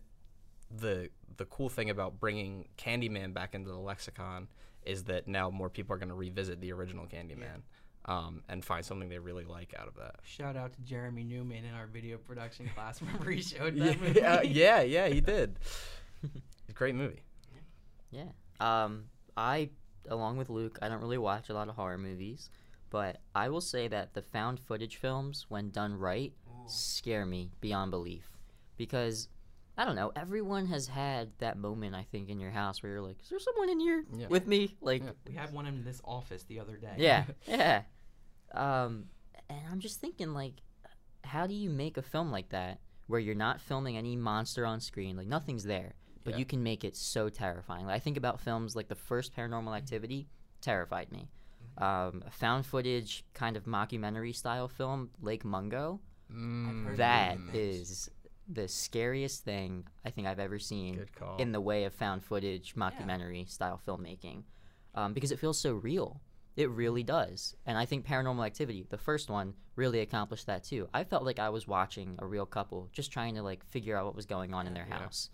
the 0.75 1.09
the 1.37 1.45
cool 1.45 1.69
thing 1.69 1.89
about 1.89 2.19
bringing 2.19 2.67
Candyman 2.77 3.33
back 3.33 3.55
into 3.55 3.69
the 3.69 3.77
lexicon 3.77 4.47
is 4.85 5.03
that 5.05 5.27
now 5.27 5.49
more 5.49 5.69
people 5.69 5.95
are 5.95 5.97
going 5.99 6.09
to 6.09 6.15
revisit 6.15 6.59
the 6.59 6.73
original 6.73 7.05
Candyman 7.05 7.61
um, 8.05 8.43
and 8.49 8.63
find 8.63 8.83
something 8.83 9.07
they 9.07 9.19
really 9.19 9.45
like 9.45 9.73
out 9.79 9.87
of 9.87 9.95
that. 9.95 10.15
Shout 10.23 10.57
out 10.57 10.73
to 10.73 10.81
Jeremy 10.81 11.23
Newman 11.23 11.63
in 11.63 11.73
our 11.73 11.87
video 11.87 12.17
production 12.17 12.69
class. 12.75 13.01
Remember 13.01 13.31
he 13.31 13.41
showed 13.41 13.77
that 13.77 14.01
movie? 14.01 14.19
yeah, 14.19 14.41
yeah, 14.41 14.81
yeah, 14.81 15.07
he 15.07 15.21
did. 15.21 15.57
Great 16.73 16.95
movie. 16.95 17.21
Yeah. 18.11 18.25
Um, 18.59 19.05
I, 19.35 19.69
along 20.09 20.37
with 20.37 20.49
Luke, 20.49 20.77
I 20.81 20.89
don't 20.89 21.01
really 21.01 21.17
watch 21.17 21.49
a 21.49 21.53
lot 21.53 21.69
of 21.69 21.75
horror 21.75 21.97
movies, 21.97 22.49
but 22.89 23.17
I 23.35 23.49
will 23.49 23.61
say 23.61 23.87
that 23.87 24.13
the 24.13 24.21
found 24.21 24.59
footage 24.59 24.97
films, 24.97 25.45
when 25.49 25.69
done 25.71 25.95
right, 25.97 26.33
Ooh. 26.47 26.63
scare 26.67 27.25
me 27.25 27.49
beyond 27.61 27.91
belief. 27.91 28.29
Because, 28.77 29.29
I 29.77 29.85
don't 29.85 29.95
know, 29.95 30.11
everyone 30.15 30.67
has 30.67 30.87
had 30.87 31.31
that 31.39 31.57
moment, 31.57 31.95
I 31.95 32.03
think, 32.11 32.29
in 32.29 32.39
your 32.39 32.51
house 32.51 32.81
where 32.83 32.91
you're 32.93 33.01
like, 33.01 33.19
is 33.23 33.29
there 33.29 33.39
someone 33.39 33.69
in 33.69 33.79
here 33.79 34.03
Yeah. 34.15 34.27
with 34.27 34.45
me? 34.47 34.75
Like, 34.81 35.03
Yeah. 35.03 35.11
We 35.27 35.33
had 35.33 35.51
one 35.53 35.65
in 35.65 35.83
this 35.83 36.01
office 36.05 36.43
the 36.43 36.59
other 36.59 36.77
day. 36.77 36.93
yeah, 36.97 37.23
yeah. 37.47 37.81
Um, 38.53 39.05
and 39.49 39.59
I'm 39.71 39.79
just 39.79 39.99
thinking, 39.99 40.33
like, 40.33 40.53
how 41.23 41.47
do 41.47 41.53
you 41.55 41.69
make 41.69 41.97
a 41.97 42.01
film 42.03 42.31
like 42.31 42.49
that 42.49 42.79
where 43.07 43.19
you're 43.19 43.33
not 43.35 43.59
filming 43.61 43.97
any 43.97 44.15
monster 44.15 44.65
on 44.65 44.79
screen? 44.79 45.17
Like, 45.17 45.27
nothing's 45.27 45.63
there, 45.63 45.93
but 46.23 46.33
Yeah. 46.33 46.39
you 46.39 46.45
can 46.45 46.63
make 46.63 46.83
it 46.83 46.95
so 46.95 47.29
terrifying. 47.29 47.85
Like, 47.85 47.95
I 47.95 47.99
think 47.99 48.17
about 48.17 48.39
films 48.39 48.75
like 48.75 48.87
the 48.87 48.95
first 48.95 49.35
Paranormal 49.35 49.75
Activity 49.75 50.27
terrified 50.61 51.11
me. 51.11 51.29
Um, 51.77 52.23
found 52.29 52.65
footage 52.65 53.25
kind 53.33 53.57
of 53.57 53.63
mockumentary 53.65 54.35
style 54.35 54.67
film, 54.67 55.09
Lake 55.21 55.43
Mungo. 55.43 55.99
Mm, 56.31 56.85
heard 56.85 56.97
That 56.97 57.37
is 57.53 58.09
the 58.47 58.67
scariest 58.67 59.43
thing 59.43 59.87
I 60.05 60.09
think 60.11 60.27
I've 60.27 60.39
ever 60.39 60.59
seen 60.59 61.05
in 61.39 61.51
the 61.51 61.61
way 61.61 61.85
of 61.85 61.93
found 61.93 62.23
footage 62.23 62.75
mockumentary 62.75 63.49
style 63.49 63.79
filmmaking 63.87 64.43
um, 64.95 65.13
because 65.13 65.31
it 65.31 65.39
feels 65.39 65.59
so 65.59 65.73
real 65.73 66.21
it 66.55 66.69
really 66.69 67.01
does 67.01 67.55
and 67.65 67.79
i 67.79 67.85
think 67.85 68.05
paranormal 68.05 68.45
activity 68.45 68.85
the 68.91 68.97
first 68.97 69.27
one 69.27 69.55
really 69.75 70.01
accomplished 70.01 70.45
that 70.45 70.63
too 70.63 70.87
i 70.93 71.03
felt 71.03 71.23
like 71.23 71.39
i 71.39 71.49
was 71.49 71.67
watching 71.67 72.15
a 72.19 72.25
real 72.27 72.45
couple 72.45 72.87
just 72.91 73.11
trying 73.11 73.33
to 73.33 73.41
like 73.41 73.63
figure 73.65 73.97
out 73.97 74.05
what 74.05 74.15
was 74.15 74.27
going 74.27 74.53
on 74.53 74.67
in 74.67 74.73
their 74.75 74.85
Yeah. 74.87 74.99
house 74.99 75.31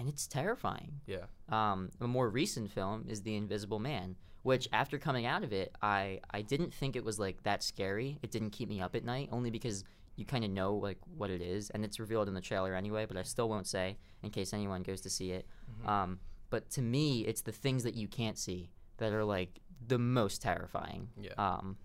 and 0.00 0.08
it's 0.08 0.26
terrifying. 0.26 1.00
Yeah, 1.06 1.26
um, 1.48 1.90
a 2.00 2.08
more 2.08 2.28
recent 2.28 2.70
film 2.70 3.04
is 3.08 3.22
the 3.22 3.36
invisible 3.36 3.78
man 3.78 4.16
which 4.42 4.68
after 4.72 4.98
coming 4.98 5.26
out 5.26 5.44
of 5.44 5.52
it 5.52 5.74
i 5.82 6.20
i 6.30 6.42
didn't 6.42 6.72
think 6.72 6.96
it 6.96 7.04
was 7.04 7.18
like 7.18 7.42
that 7.42 7.62
scary. 7.62 8.18
It 8.22 8.30
didn't 8.30 8.50
keep 8.50 8.68
me 8.68 8.80
up 8.80 8.94
at 8.96 9.04
night 9.04 9.28
only 9.32 9.50
because 9.50 9.84
you 10.16 10.24
kind 10.24 10.44
of 10.44 10.50
know 10.50 10.74
like 10.74 10.98
what 11.16 11.30
it 11.30 11.40
is 11.40 11.70
and 11.70 11.84
it's 11.84 11.98
revealed 12.00 12.28
in 12.28 12.34
the 12.34 12.40
trailer 12.40 12.74
anyway 12.74 13.06
but 13.06 13.16
i 13.16 13.22
still 13.22 13.48
won't 13.48 13.66
say 13.66 13.96
in 14.22 14.30
case 14.30 14.52
anyone 14.52 14.82
goes 14.82 15.00
to 15.02 15.10
see 15.10 15.30
it. 15.32 15.46
Um, 15.86 16.18
but 16.50 16.70
to 16.70 16.82
me 16.82 17.26
it's 17.26 17.42
the 17.42 17.52
things 17.52 17.84
that 17.84 17.94
you 17.94 18.08
can't 18.08 18.38
see 18.38 18.70
that 18.98 19.12
are 19.12 19.24
like 19.24 19.60
the 19.86 19.98
most 19.98 20.42
terrifying. 20.42 21.08
Yeah. 21.20 21.32
um, 21.38 21.76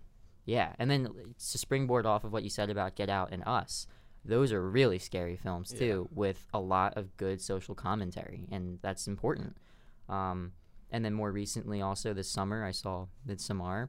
yeah 0.44 0.74
and 0.78 0.90
then 0.90 1.04
to 1.04 1.58
springboard 1.58 2.06
off 2.06 2.24
of 2.24 2.32
what 2.32 2.42
you 2.42 2.50
said 2.50 2.70
about 2.70 2.94
get 2.94 3.08
out 3.08 3.30
and 3.32 3.42
us 3.46 3.86
those 4.26 4.52
are 4.52 4.68
really 4.68 4.98
scary 4.98 5.36
films 5.36 5.72
Yeah. 5.72 5.78
too 5.78 6.08
with 6.14 6.46
a 6.52 6.60
lot 6.60 6.96
of 6.96 7.16
good 7.16 7.40
social 7.40 7.74
commentary 7.74 8.46
and 8.50 8.78
that's 8.82 9.06
important. 9.06 9.56
Um, 10.08 10.52
and 10.90 11.04
then 11.04 11.14
more 11.14 11.32
recently 11.32 11.82
also 11.82 12.14
this 12.14 12.28
summer 12.30 12.64
i 12.64 12.70
saw 12.70 13.06
midsommar 13.28 13.88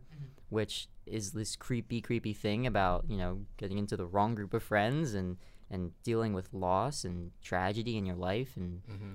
which 0.50 0.88
is 1.06 1.32
this 1.32 1.56
creepy 1.56 2.02
creepy 2.02 2.34
thing 2.34 2.66
about 2.66 3.06
you 3.08 3.18
know 3.18 3.46
getting 3.58 3.78
into 3.78 3.96
the 3.96 4.06
wrong 4.06 4.34
group 4.34 4.52
of 4.54 4.64
friends 4.64 5.14
and 5.14 5.38
and 5.70 5.92
dealing 6.04 6.34
with 6.34 6.52
loss 6.54 7.04
and 7.06 7.32
tragedy 7.42 7.98
in 7.98 8.06
your 8.06 8.16
life 8.16 8.58
and 8.58 8.82
hmm 8.88 9.14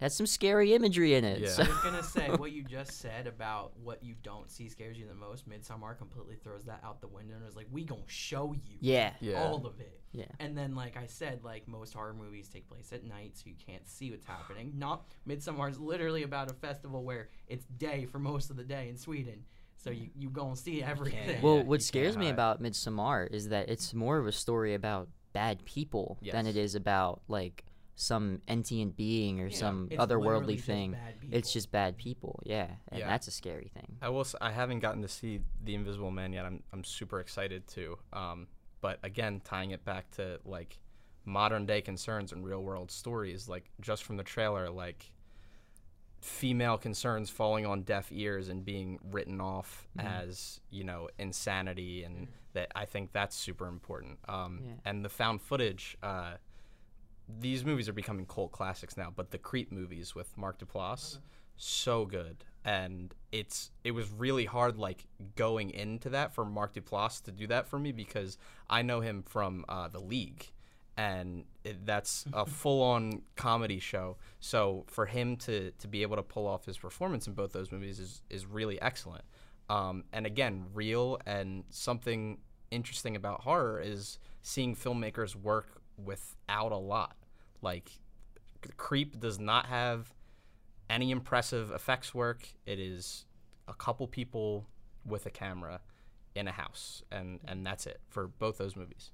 has 0.00 0.14
some 0.16 0.26
scary 0.26 0.72
imagery 0.74 1.14
in 1.14 1.24
it 1.24 1.40
Yeah. 1.40 1.48
so- 1.48 1.62
I 1.62 1.68
was 1.68 1.78
gonna 1.78 2.02
say 2.18 2.28
what 2.30 2.52
you 2.52 2.62
just 2.64 3.00
said 3.00 3.26
about 3.26 3.76
what 3.78 4.02
you 4.02 4.14
don't 4.22 4.50
see 4.50 4.68
scares 4.68 4.98
you 4.98 5.06
the 5.06 5.14
most. 5.14 5.48
Midsommar 5.48 5.96
completely 5.96 6.36
throws 6.36 6.64
that 6.64 6.80
out 6.84 7.00
the 7.00 7.08
window 7.08 7.34
and 7.36 7.46
is 7.46 7.56
like, 7.56 7.66
"We 7.70 7.84
gonna 7.84 8.00
show 8.06 8.52
you 8.52 8.76
yeah 8.80 9.12
yeah, 9.20 9.42
all 9.42 9.66
of 9.66 9.78
it." 9.80 10.00
Yeah. 10.12 10.24
And 10.40 10.58
then, 10.58 10.74
like 10.74 10.96
I 10.96 11.06
said, 11.06 11.44
like 11.44 11.68
most 11.68 11.92
horror 11.94 12.14
movies 12.14 12.48
take 12.48 12.68
place 12.68 12.92
at 12.92 13.04
night, 13.04 13.36
so 13.36 13.44
you 13.46 13.54
can't 13.64 13.86
see 13.88 14.10
what's 14.10 14.24
happening. 14.26 14.72
Not 14.76 15.04
Midsommar 15.28 15.70
is 15.70 15.78
literally 15.78 16.24
about 16.24 16.50
a 16.50 16.54
festival 16.54 17.04
where 17.04 17.28
it's 17.46 17.64
day 17.66 18.06
for 18.06 18.18
most 18.18 18.50
of 18.50 18.56
the 18.56 18.64
day 18.64 18.88
in 18.88 18.96
Sweden, 18.96 19.44
so 19.76 19.90
you 19.90 20.08
you 20.16 20.30
gonna 20.30 20.56
see 20.56 20.82
everything. 20.82 21.40
well 21.42 21.58
Yeah, 21.58 21.62
what 21.64 21.80
you 21.80 21.84
scares 21.84 22.16
me 22.16 22.28
about 22.30 22.60
midsommar 22.62 23.30
is 23.30 23.48
that 23.50 23.68
it's 23.68 23.94
more 23.94 24.18
of 24.18 24.26
a 24.26 24.32
story 24.32 24.74
about 24.74 25.08
bad 25.32 25.64
people 25.64 26.18
than 26.32 26.46
it 26.46 26.56
is 26.56 26.74
about 26.74 27.20
like 27.28 27.64
some 28.00 28.40
sentient 28.48 28.96
being 28.96 29.40
or 29.40 29.48
Yeah, 29.48 29.56
some 29.58 29.88
otherworldly 29.90 30.58
thing 30.58 30.92
bad 30.92 31.14
it's 31.30 31.52
just 31.52 31.70
bad 31.70 31.96
people 31.98 32.40
yeah 32.46 32.68
and 32.88 33.00
Yeah. 33.00 33.08
that's 33.08 33.28
a 33.28 33.30
scary 33.30 33.70
thing 33.74 33.98
I 34.00 34.08
will. 34.08 34.20
s- 34.22 34.34
I 34.40 34.50
haven't 34.52 34.80
gotten 34.80 35.02
to 35.02 35.08
see 35.08 35.40
the 35.62 35.74
Invisible 35.74 36.10
Man 36.10 36.32
yet. 36.32 36.44
I'm. 36.46 36.62
I'm 36.72 36.82
super 36.84 37.20
excited 37.20 37.66
to. 37.68 37.98
Um, 38.14 38.48
but 38.80 38.98
again, 39.02 39.40
tying 39.44 39.72
it 39.72 39.84
back 39.84 40.10
to 40.12 40.40
like 40.46 40.78
modern 41.26 41.66
day 41.66 41.82
concerns 41.82 42.32
and 42.32 42.42
real 42.44 42.62
world 42.62 42.90
stories. 42.90 43.48
Like 43.48 43.70
just 43.82 44.02
from 44.04 44.16
the 44.16 44.24
trailer, 44.24 44.70
like 44.70 45.12
female 46.20 46.76
concerns 46.78 47.30
falling 47.30 47.66
on 47.66 47.82
deaf 47.82 48.08
ears 48.10 48.48
and 48.48 48.64
being 48.64 48.98
written 49.10 49.40
off 49.40 49.88
Mhm. 49.98 50.04
as 50.04 50.60
you 50.70 50.84
know 50.84 51.08
insanity, 51.18 52.04
and 52.04 52.28
that 52.54 52.70
I 52.74 52.84
think 52.86 53.12
that's 53.12 53.36
super 53.36 53.66
important. 53.66 54.18
Um, 54.28 54.60
Yeah. 54.64 54.72
And 54.86 55.04
the 55.04 55.08
found 55.10 55.42
footage. 55.42 55.96
Uh, 56.02 56.36
these 57.38 57.64
movies 57.64 57.88
are 57.88 57.92
becoming 57.92 58.26
cult 58.26 58.52
classics 58.52 58.96
now, 58.96 59.12
but 59.14 59.30
the 59.30 59.38
Creep 59.38 59.72
movies 59.72 60.14
with 60.14 60.36
Mark 60.36 60.58
Duplass, 60.58 61.18
so 61.56 62.04
good. 62.04 62.44
And 62.64 63.14
it's 63.32 63.70
it 63.84 63.92
was 63.92 64.10
really 64.10 64.44
hard 64.44 64.76
like 64.76 65.06
going 65.36 65.70
into 65.70 66.10
that 66.10 66.34
for 66.34 66.44
Mark 66.44 66.74
Duplass 66.74 67.22
to 67.24 67.32
do 67.32 67.46
that 67.46 67.66
for 67.66 67.78
me 67.78 67.92
because 67.92 68.36
I 68.68 68.82
know 68.82 69.00
him 69.00 69.22
from 69.22 69.64
uh, 69.68 69.88
the 69.88 70.00
League, 70.00 70.52
and 70.96 71.44
it, 71.64 71.86
that's 71.86 72.26
a 72.34 72.44
full 72.60 72.82
on 72.82 73.22
comedy 73.36 73.78
show. 73.78 74.18
So 74.40 74.84
for 74.88 75.06
him 75.06 75.36
to 75.38 75.70
to 75.70 75.88
be 75.88 76.02
able 76.02 76.16
to 76.16 76.22
pull 76.22 76.46
off 76.46 76.66
his 76.66 76.76
performance 76.76 77.26
in 77.26 77.32
both 77.32 77.52
those 77.52 77.72
movies 77.72 77.98
is 77.98 78.22
is 78.28 78.44
really 78.44 78.80
excellent. 78.82 79.24
Um, 79.70 80.04
and 80.12 80.26
again, 80.26 80.66
real 80.74 81.18
and 81.26 81.64
something 81.70 82.38
interesting 82.70 83.16
about 83.16 83.42
horror 83.42 83.80
is 83.80 84.18
seeing 84.42 84.74
filmmakers 84.74 85.34
work 85.34 85.80
without 85.96 86.72
a 86.72 86.76
lot. 86.76 87.16
Like, 87.62 87.90
Creep 88.76 89.20
does 89.20 89.38
not 89.38 89.66
have 89.66 90.12
any 90.88 91.10
impressive 91.10 91.70
effects 91.70 92.14
work. 92.14 92.48
It 92.66 92.78
is 92.78 93.24
a 93.68 93.74
couple 93.74 94.06
people 94.06 94.66
with 95.06 95.26
a 95.26 95.30
camera 95.30 95.80
in 96.34 96.48
a 96.48 96.52
house, 96.52 97.02
and 97.10 97.40
and 97.46 97.64
that's 97.64 97.86
it 97.86 98.00
for 98.08 98.26
both 98.26 98.58
those 98.58 98.76
movies. 98.76 99.10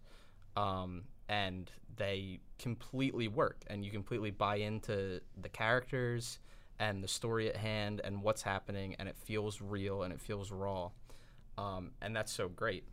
Um, 0.57 1.05
and 1.29 1.71
they 1.97 2.41
completely 2.59 3.29
work, 3.29 3.65
and 3.69 3.85
you 3.85 3.91
completely 3.91 4.31
buy 4.31 4.57
into 4.57 5.21
the 5.41 5.49
characters 5.49 6.39
and 6.79 7.03
the 7.03 7.09
story 7.09 7.49
at 7.49 7.57
hand 7.57 8.01
and 8.05 8.23
what's 8.23 8.43
happening, 8.43 8.97
and 8.99 9.09
it 9.09 9.17
feels 9.17 9.61
real 9.61 10.03
and 10.03 10.13
it 10.13 10.21
feels 10.21 10.51
raw, 10.51 10.91
um, 11.59 11.93
and 12.01 12.15
that's 12.15 12.33
so 12.33 12.49
great. 12.49 12.85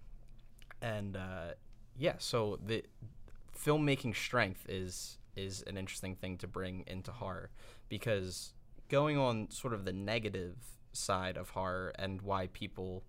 And 0.82 1.16
uh, 1.16 1.54
yeah, 1.98 2.16
so 2.18 2.60
the 2.66 2.84
filmmaking 3.58 4.16
strength 4.16 4.66
is 4.68 5.18
is 5.36 5.64
an 5.68 5.78
interesting 5.78 6.16
thing 6.16 6.38
to 6.38 6.48
bring 6.48 6.84
into 6.88 7.12
horror 7.12 7.52
because 7.90 8.54
going 8.90 9.18
on 9.18 9.50
sort 9.50 9.74
of 9.74 9.86
the 9.86 9.94
negative 9.94 10.56
side 10.92 11.38
of 11.38 11.50
horror 11.50 11.92
and 11.98 12.22
why 12.22 12.48
people 12.54 13.04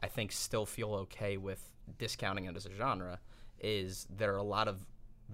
I 0.00 0.06
think 0.08 0.32
still 0.32 0.66
feel 0.66 0.94
okay 0.94 1.36
with 1.36 1.70
discounting 1.98 2.44
it 2.44 2.56
as 2.56 2.66
a 2.66 2.74
genre 2.74 3.18
is 3.60 4.06
there 4.14 4.34
are 4.34 4.38
a 4.38 4.42
lot 4.44 4.68
of 4.68 4.86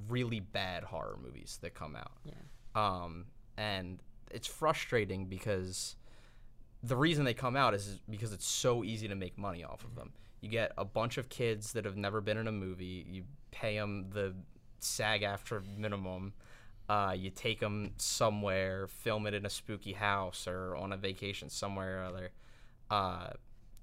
really 0.08 0.40
bad 0.40 0.84
horror 0.84 1.18
movies 1.22 1.58
that 1.62 1.74
come 1.74 1.96
out. 1.96 2.12
Yeah. 2.24 2.34
Um, 2.74 3.26
and 3.56 4.00
it's 4.30 4.46
frustrating 4.46 5.26
because 5.26 5.96
the 6.82 6.96
reason 6.96 7.24
they 7.24 7.34
come 7.34 7.56
out 7.56 7.74
is 7.74 8.00
because 8.08 8.32
it's 8.32 8.46
so 8.46 8.84
easy 8.84 9.08
to 9.08 9.14
make 9.14 9.38
money 9.38 9.64
off 9.64 9.84
of 9.84 9.94
them. 9.94 10.12
You 10.40 10.50
get 10.50 10.72
a 10.76 10.84
bunch 10.84 11.16
of 11.16 11.28
kids 11.28 11.72
that 11.72 11.84
have 11.84 11.96
never 11.96 12.20
been 12.20 12.36
in 12.36 12.46
a 12.46 12.52
movie, 12.52 13.06
you 13.08 13.24
pay 13.50 13.78
them 13.78 14.10
the 14.12 14.34
SAG-AFTRA 14.84 15.62
minimum. 15.76 16.34
Uh, 16.88 17.14
you 17.16 17.30
take 17.30 17.60
them 17.60 17.92
somewhere, 17.96 18.86
film 18.86 19.26
it 19.26 19.34
in 19.34 19.46
a 19.46 19.50
spooky 19.50 19.94
house 19.94 20.46
or 20.46 20.76
on 20.76 20.92
a 20.92 20.96
vacation 20.96 21.48
somewhere 21.48 22.02
or 22.02 22.04
other. 22.04 22.30
Uh, 22.90 23.30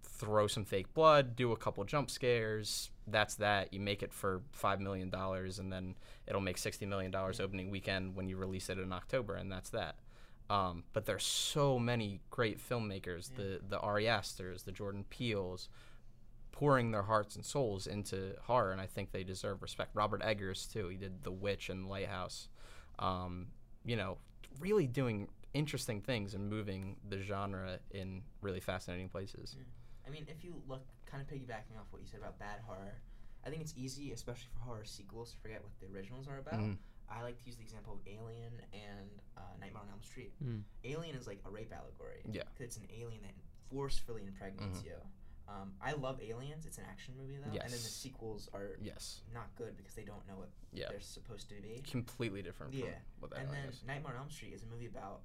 throw 0.04 0.46
some 0.46 0.64
fake 0.64 0.94
blood, 0.94 1.36
do 1.36 1.52
a 1.52 1.58
couple 1.58 1.84
jump 1.84 2.12
scares. 2.12 2.92
That's 3.08 3.36
that. 3.36 3.74
You 3.74 3.80
make 3.80 4.04
it 4.04 4.14
for 4.14 4.44
five 4.52 4.80
million 4.80 5.10
dollars, 5.10 5.58
and 5.58 5.74
then 5.74 5.96
it'll 6.28 6.42
make 6.42 6.60
sixty 6.60 6.86
million 6.86 7.10
dollars 7.10 7.40
opening 7.40 7.72
weekend 7.72 8.16
when 8.16 8.30
you 8.30 8.38
release 8.38 8.70
it 8.70 8.78
in 8.78 8.94
October, 8.94 9.36
and 9.36 9.52
that's 9.52 9.72
that. 9.72 9.96
Um, 10.52 10.84
but 10.94 11.06
there's 11.06 11.24
so 11.24 11.80
many 11.80 12.20
great 12.30 12.60
filmmakers, 12.60 13.34
the 13.36 13.62
the 13.68 13.80
Ari 13.80 14.08
Asters, 14.08 14.64
the 14.64 14.72
Jordan 14.72 15.06
Peeles, 15.10 15.70
pouring 16.62 16.92
their 16.92 17.02
hearts 17.02 17.36
and 17.36 17.44
souls 17.44 17.88
into 17.88 18.36
horror, 18.44 18.72
and 18.72 18.80
I 18.80 18.86
think 18.86 19.12
they 19.12 19.24
deserve 19.24 19.64
respect. 19.64 19.90
Robert 19.96 20.22
Eggers 20.24 20.68
too. 20.72 20.90
He 20.90 20.96
did 20.96 21.24
The 21.24 21.32
Witch 21.32 21.70
and 21.70 21.90
Lighthouse. 21.90 22.50
Um, 23.00 23.48
you 23.84 23.96
know, 23.96 24.20
really 24.60 24.86
doing 24.86 25.28
interesting 25.56 26.02
things 26.02 26.36
and 26.36 26.48
moving 26.48 26.98
the 27.10 27.20
genre 27.20 27.80
in 27.90 28.22
really 28.42 28.60
fascinating 28.60 29.10
places. 29.10 29.56
I 30.06 30.12
mean, 30.12 30.26
if 30.28 30.44
you 30.44 30.54
look, 30.68 30.86
kind 31.08 31.20
of 31.20 31.28
piggybacking 31.28 31.80
off 31.80 31.88
what 31.90 32.00
you 32.04 32.08
said 32.08 32.20
about 32.20 32.38
bad 32.38 32.60
horror, 32.68 32.94
I 33.44 33.50
think 33.50 33.64
it's 33.64 33.74
easy, 33.76 34.12
especially 34.12 34.50
for 34.54 34.60
horror 34.60 34.86
sequels, 34.86 35.32
to 35.32 35.38
forget 35.40 35.64
what 35.64 35.72
the 35.80 35.88
originals 35.98 36.28
are 36.28 36.38
about. 36.38 36.60
Mhm. 36.60 36.78
I 37.10 37.24
like 37.24 37.40
to 37.40 37.46
use 37.48 37.56
the 37.56 37.64
example 37.64 37.94
of 37.94 38.00
Alien 38.08 38.54
and 38.72 39.10
uh, 39.36 39.42
Nightmare 39.60 39.82
on 39.82 39.90
Elm 39.90 40.04
Street. 40.04 40.32
Mm. 40.44 40.62
Alien 40.84 41.16
is 41.16 41.26
like 41.26 41.40
a 41.44 41.50
rape 41.50 41.74
allegory. 41.74 42.22
Yeah. 42.32 42.44
'cause 42.44 42.62
it's 42.62 42.78
an 42.78 42.88
alien 42.94 43.24
that 43.24 43.34
forcefully 43.72 44.26
impregnates 44.28 44.80
Mhm. 44.82 44.86
you. 44.86 44.96
Um, 45.48 45.74
I 45.82 45.94
love 45.94 46.22
Aliens. 46.22 46.66
It's 46.66 46.78
an 46.78 46.86
action 46.90 47.14
movie 47.18 47.36
though, 47.36 47.52
and 47.52 47.60
then 47.60 47.70
the 47.72 47.78
sequels 47.78 48.48
are 48.54 48.78
Yes. 48.82 49.22
not 49.34 49.54
good 49.56 49.76
because 49.76 49.94
they 49.96 50.04
don't 50.06 50.26
know 50.28 50.38
what 50.38 50.50
Yeah. 50.72 50.90
they're 50.90 51.00
supposed 51.02 51.50
to 51.50 51.56
be. 51.62 51.82
Completely 51.86 52.42
different. 52.42 52.74
Yeah. 52.74 52.86
From 52.86 52.94
what 53.20 53.32
that 53.32 53.40
And 53.40 53.50
then 53.54 53.66
is. 53.70 53.84
Nightmare 53.84 54.14
on 54.14 54.20
Elm 54.20 54.30
Street 54.30 54.54
is 54.54 54.64
a 54.64 54.68
movie 54.68 54.86
about 54.86 55.24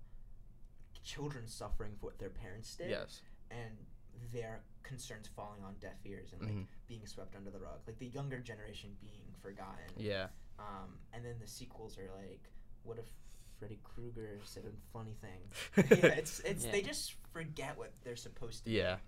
children 1.05 1.47
suffering 1.47 1.95
for 1.97 2.07
what 2.07 2.19
their 2.19 2.31
parents 2.31 2.75
did, 2.75 2.91
Yes. 2.91 3.23
and 3.51 3.87
their 4.33 4.65
concerns 4.83 5.29
falling 5.29 5.63
on 5.63 5.75
deaf 5.79 6.05
ears 6.05 6.33
and 6.33 6.43
like 6.43 6.53
Mhm. 6.55 6.67
being 6.89 7.07
swept 7.07 7.37
under 7.37 7.51
the 7.51 7.61
rug, 7.61 7.81
like 7.87 7.99
the 7.99 8.07
younger 8.09 8.41
generation 8.41 8.97
being 9.01 9.33
forgotten. 9.41 9.93
Yeah. 9.97 10.31
Um, 10.59 10.99
and 11.13 11.25
then 11.25 11.39
the 11.39 11.47
sequels 11.47 11.99
are 11.99 12.11
like, 12.17 12.51
what 12.83 12.99
if 12.99 13.07
Freddy 13.59 13.79
Krueger 13.85 14.41
said 14.45 14.65
a 14.65 14.73
funny 14.93 15.15
thing? 15.15 15.51
yeah, 15.77 16.15
it's 16.15 16.41
it's 16.41 16.65
Yeah. 16.65 16.73
they 16.73 16.83
just 16.83 17.13
forget 17.33 17.77
what 17.77 17.93
they're 18.03 18.17
supposed 18.17 18.65
to. 18.65 18.71
Yeah. 18.71 18.99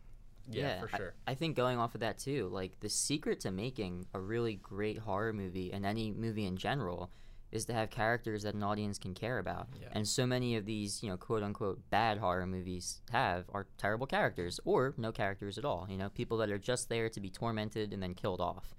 Yeah, 0.51 0.81
for 0.81 0.91
I- 0.93 0.97
sure. 0.97 1.15
I, 1.27 1.35
think 1.35 1.57
going 1.57 1.79
off 1.79 1.95
of 1.95 2.01
that 2.01 2.19
too, 2.19 2.49
like 2.53 2.81
the 2.81 2.89
secret 2.89 3.41
to 3.41 3.51
making 3.51 4.07
a 4.15 4.21
really 4.21 4.55
great 4.55 4.99
horror 4.99 5.33
movie 5.33 5.73
and 5.73 5.85
any 5.85 6.13
movie 6.13 6.47
in 6.47 6.57
general 6.57 7.11
is 7.51 7.65
to 7.65 7.73
have 7.73 7.91
characters 7.91 8.43
that 8.43 8.55
an 8.55 8.63
audience 8.63 8.99
can 8.99 9.15
care 9.15 9.39
about. 9.39 9.69
Yeah. 9.81 9.89
And 9.93 10.07
so 10.07 10.27
many 10.27 10.57
of 10.57 10.67
these, 10.67 11.03
you 11.03 11.09
know, 11.09 11.17
quote 11.17 11.43
unquote 11.43 11.81
bad 11.91 12.19
horror 12.19 12.47
movies 12.47 13.01
have 13.11 13.45
are 13.53 13.67
terrible 13.79 14.07
characters 14.07 14.61
or 14.65 14.95
no 14.99 15.13
characters 15.13 15.57
at 15.57 15.65
all. 15.65 15.87
You 15.89 15.97
know, 15.97 16.11
people 16.11 16.37
that 16.39 16.51
are 16.51 16.59
just 16.59 16.89
there 16.89 17.09
to 17.09 17.21
be 17.21 17.31
tormented 17.31 17.93
and 17.93 18.03
then 18.03 18.15
killed 18.15 18.41
off. 18.41 18.75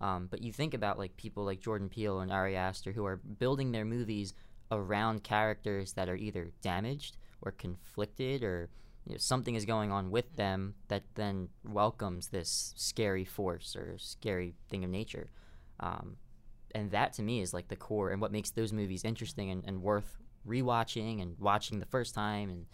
Um, 0.00 0.28
but 0.30 0.42
you 0.42 0.52
think 0.52 0.74
about 0.74 0.98
like 0.98 1.16
people 1.16 1.44
like 1.44 1.60
Jordan 1.60 1.88
Peele 1.88 2.20
and 2.20 2.32
Ari 2.32 2.56
Aster 2.56 2.92
who 2.92 3.04
are 3.04 3.16
building 3.16 3.72
their 3.72 3.84
movies 3.84 4.34
around 4.70 5.24
characters 5.24 5.92
that 5.94 6.08
are 6.08 6.16
either 6.16 6.52
damaged 6.62 7.16
or 7.42 7.52
conflicted 7.52 8.42
or 8.42 8.68
you 9.06 9.12
know, 9.12 9.18
something 9.18 9.54
is 9.54 9.64
going 9.64 9.90
on 9.90 10.10
with 10.10 10.36
them 10.36 10.74
that 10.88 11.02
then 11.14 11.48
welcomes 11.64 12.28
this 12.28 12.74
scary 12.76 13.24
force 13.24 13.74
or 13.76 13.96
scary 13.98 14.54
thing 14.68 14.84
of 14.84 14.90
nature. 14.90 15.30
Um, 15.80 16.16
and 16.74 16.90
that 16.92 17.14
to 17.14 17.22
me 17.22 17.40
is 17.40 17.52
like 17.54 17.68
the 17.68 17.76
core 17.76 18.10
and 18.10 18.20
what 18.20 18.30
makes 18.32 18.50
those 18.50 18.72
movies 18.72 19.04
interesting 19.04 19.50
and, 19.50 19.64
and 19.66 19.82
worth 19.82 20.18
rewatching 20.46 21.20
and 21.22 21.36
watching 21.38 21.80
the 21.80 21.86
first 21.86 22.14
time. 22.14 22.50
And 22.50 22.66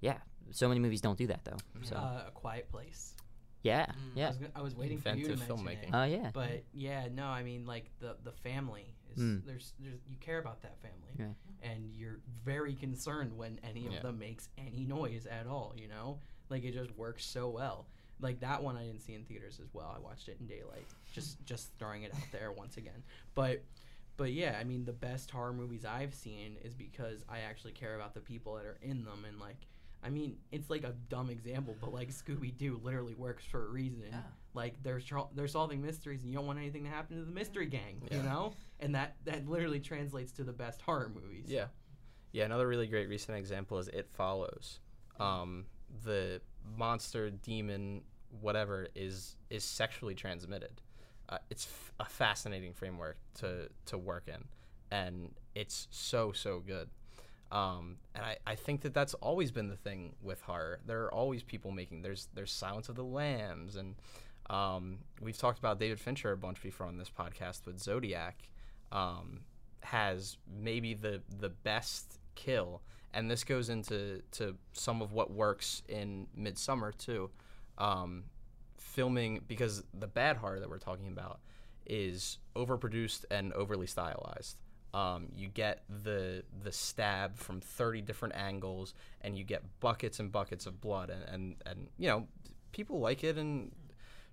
yeah, 0.00 0.18
so 0.50 0.68
many 0.68 0.80
movies 0.80 1.00
don't 1.00 1.18
do 1.18 1.26
that 1.26 1.44
though. 1.44 1.56
So 1.82 1.96
Uh, 1.96 2.24
a 2.28 2.30
Quiet 2.30 2.68
Place. 2.70 3.14
yeah, 3.62 3.86
Mm. 3.86 3.88
I 3.90 3.94
yeah. 4.20 4.28
was, 4.28 4.36
gonna- 4.38 4.52
I 4.54 4.62
was 4.62 4.74
waiting 4.76 4.98
for 5.00 5.10
you 5.10 5.24
to 5.26 5.32
Inventive 5.32 5.48
mention 5.64 5.66
filmmaking. 5.66 5.88
it. 5.88 5.94
Oh 5.94 6.04
yeah. 6.04 6.30
But 6.32 6.64
yeah, 6.72 7.08
no, 7.12 7.26
I 7.26 7.42
mean 7.42 7.66
like 7.66 7.90
the 7.98 8.16
the 8.22 8.32
family 8.32 8.94
is 9.14 9.18
Mm. 9.20 9.44
there's 9.46 9.72
there's 9.78 10.00
you 10.08 10.16
care 10.18 10.38
about 10.38 10.62
that 10.62 10.78
family, 10.80 11.12
Yeah. 11.18 11.32
and 11.62 11.94
you're 11.94 12.20
very 12.44 12.74
concerned 12.74 13.36
when 13.36 13.58
any 13.62 13.86
of 13.86 13.92
Yeah. 13.92 14.00
them 14.00 14.18
makes 14.18 14.48
any 14.58 14.84
noise 14.84 15.26
at 15.26 15.46
all. 15.46 15.74
You 15.76 15.88
know, 15.88 16.20
like 16.48 16.64
it 16.64 16.72
just 16.72 16.90
works 16.96 17.24
so 17.24 17.48
well. 17.48 17.86
Like 18.20 18.40
that 18.40 18.62
one 18.62 18.76
I 18.76 18.84
didn't 18.86 19.00
see 19.00 19.14
in 19.14 19.24
theaters 19.24 19.60
as 19.60 19.72
well. 19.72 19.92
I 19.94 19.98
watched 19.98 20.28
it 20.28 20.38
in 20.40 20.46
daylight. 20.46 20.86
Just 21.12 21.42
just 21.44 21.72
throwing 21.78 22.02
it 22.02 22.14
out 22.14 22.30
there 22.32 22.52
once 22.64 22.76
again. 22.76 23.02
But 23.34 23.62
but 24.16 24.32
yeah, 24.32 24.58
I 24.60 24.64
mean 24.64 24.84
the 24.84 24.92
best 24.92 25.30
horror 25.30 25.52
movies 25.54 25.84
I've 25.86 26.14
seen 26.14 26.56
is 26.62 26.74
because 26.74 27.24
I 27.28 27.40
actually 27.40 27.72
care 27.72 27.94
about 27.96 28.12
the 28.12 28.20
people 28.20 28.54
that 28.56 28.66
are 28.66 28.78
in 28.82 29.04
them 29.04 29.24
and 29.24 29.38
like 29.40 29.66
I 30.02 30.10
mean, 30.10 30.36
it's 30.50 30.70
like 30.70 30.84
a 30.84 30.94
dumb 31.08 31.30
example, 31.30 31.76
but 31.80 31.92
like 31.92 32.10
Scooby 32.10 32.56
Doo 32.56 32.80
literally 32.82 33.14
works 33.14 33.44
for 33.44 33.66
a 33.66 33.68
reason. 33.68 34.04
Yeah. 34.10 34.20
Like 34.54 34.82
they're 34.82 35.00
tr- 35.00 35.28
they're 35.34 35.48
solving 35.48 35.82
mysteries, 35.82 36.22
and 36.22 36.30
you 36.30 36.36
don't 36.36 36.46
want 36.46 36.58
anything 36.58 36.84
to 36.84 36.90
happen 36.90 37.18
to 37.18 37.24
the 37.24 37.30
mystery 37.30 37.66
gang, 37.66 38.02
you 38.10 38.22
know. 38.22 38.52
And 38.80 38.94
that 38.94 39.16
that 39.24 39.46
literally 39.48 39.80
translates 39.80 40.32
to 40.32 40.44
the 40.44 40.52
best 40.52 40.80
horror 40.82 41.10
movies. 41.14 41.46
Yeah. 41.48 41.66
Yeah, 42.32 42.44
another 42.44 42.66
really 42.66 42.86
great 42.86 43.08
recent 43.08 43.36
example 43.36 43.78
is 43.78 43.88
It 43.88 44.08
Follows. 44.12 44.78
Um, 45.18 45.66
the 46.04 46.40
monster, 46.76 47.30
demon, 47.30 48.02
whatever 48.40 48.88
is 48.94 49.36
is 49.50 49.64
sexually 49.64 50.14
transmitted. 50.14 50.80
Uh, 51.28 51.38
it's 51.50 51.66
f- 51.66 51.92
a 52.00 52.04
fascinating 52.04 52.72
framework 52.72 53.18
to 53.40 53.68
to 53.86 53.98
work 53.98 54.28
in, 54.28 54.44
and 54.90 55.34
it's 55.54 55.88
so 55.90 56.32
so 56.32 56.60
good. 56.60 56.88
Um, 57.52 57.96
and 58.14 58.24
I, 58.24 58.36
I 58.46 58.54
think 58.54 58.82
that 58.82 58.94
that's 58.94 59.14
always 59.14 59.50
been 59.50 59.68
the 59.68 59.76
thing 59.76 60.14
with 60.22 60.40
horror. 60.42 60.80
There 60.86 61.02
are 61.04 61.12
always 61.12 61.42
people 61.42 61.70
making 61.72 62.02
there's 62.02 62.28
there's 62.34 62.52
Silence 62.52 62.88
of 62.88 62.94
the 62.96 63.04
Lambs, 63.04 63.76
and 63.76 63.96
um, 64.48 64.98
we've 65.20 65.38
talked 65.38 65.58
about 65.58 65.78
David 65.80 65.98
Fincher 66.00 66.32
a 66.32 66.36
bunch 66.36 66.62
before 66.62 66.86
on 66.86 66.96
this 66.98 67.10
podcast 67.10 67.62
But 67.64 67.80
Zodiac. 67.80 68.48
um, 68.92 69.40
has 69.82 70.36
maybe 70.46 70.94
the 70.94 71.22
the 71.38 71.48
best 71.48 72.18
kill, 72.34 72.82
and 73.14 73.30
this 73.30 73.44
goes 73.44 73.68
into 73.68 74.22
to 74.32 74.56
some 74.72 75.02
of 75.02 75.12
what 75.12 75.30
works 75.32 75.82
in 75.88 76.26
Midsommar 76.38 76.96
too. 76.96 77.30
Um, 77.78 78.24
filming 78.78 79.40
because 79.46 79.84
the 79.98 80.06
bad 80.06 80.36
horror 80.36 80.60
that 80.60 80.68
we're 80.68 80.78
talking 80.78 81.08
about 81.08 81.40
is 81.86 82.38
overproduced 82.56 83.24
and 83.30 83.52
overly 83.54 83.86
stylized. 83.86 84.60
Um, 84.92 85.28
you 85.36 85.48
get 85.48 85.84
the 85.88 86.42
the 86.62 86.72
stab 86.72 87.36
from 87.36 87.60
30 87.60 88.02
different 88.02 88.34
angles, 88.34 88.94
and 89.20 89.38
you 89.38 89.44
get 89.44 89.62
buckets 89.80 90.18
and 90.18 90.32
buckets 90.32 90.66
of 90.66 90.80
blood, 90.80 91.10
and 91.10 91.24
and, 91.28 91.56
and 91.66 91.88
you 91.98 92.08
know 92.08 92.26
people 92.72 93.00
like 93.00 93.22
it, 93.22 93.38
and 93.38 93.72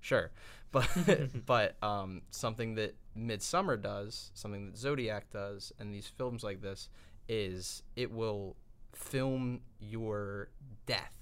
sure, 0.02 0.32
but 0.72 0.88
but 1.46 1.82
um, 1.84 2.22
something 2.32 2.76
that 2.76 2.96
Midsommar 3.18 3.82
does, 3.82 4.32
something 4.34 4.68
that 4.68 4.78
Zodiac 4.78 5.30
does, 5.32 5.72
and 5.80 5.94
these 5.94 6.08
films 6.08 6.44
like 6.44 6.62
this 6.62 6.90
is 7.30 7.84
it 7.96 8.12
will 8.12 8.56
film 8.94 9.62
your 9.80 10.50
death 10.86 11.18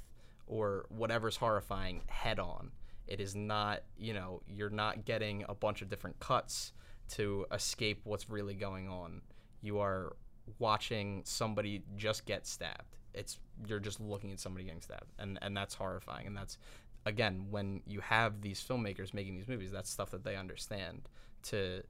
or 0.48 0.86
whatever's 0.90 1.36
horrifying 1.36 2.02
head 2.08 2.40
on. 2.40 2.72
It 3.08 3.20
is 3.20 3.36
not, 3.36 3.82
you 3.98 4.14
know, 4.14 4.42
you're 4.48 4.70
not 4.70 5.06
getting 5.06 5.46
a 5.48 5.54
bunch 5.54 5.82
of 5.82 5.90
different 5.90 6.20
cuts 6.20 6.72
to 7.10 7.46
escape 7.52 8.02
what's 8.04 8.30
really 8.30 8.56
going 8.56 8.90
on. 8.90 9.22
You 9.62 9.80
are 9.80 10.16
watching 10.60 11.22
somebody 11.26 11.84
just 11.96 12.26
get 12.26 12.46
stabbed. 12.46 12.98
It's 13.14 13.40
you're 13.68 13.80
just 13.80 14.00
looking 14.00 14.32
at 14.32 14.40
somebody 14.40 14.66
getting 14.66 14.82
stabbed, 14.82 15.12
and 15.20 15.40
and 15.42 15.56
that's 15.56 15.74
horrifying. 15.74 16.28
And 16.28 16.36
that's 16.36 16.58
again 17.06 17.48
when 17.50 17.82
you 17.86 18.02
have 18.02 18.42
these 18.42 18.64
filmmakers 18.64 19.14
making 19.14 19.36
these 19.36 19.48
movies, 19.48 19.72
that's 19.72 19.90
stuff 19.90 20.12
that 20.12 20.24
they 20.24 20.36
understand. 20.36 21.04
To 21.44 21.84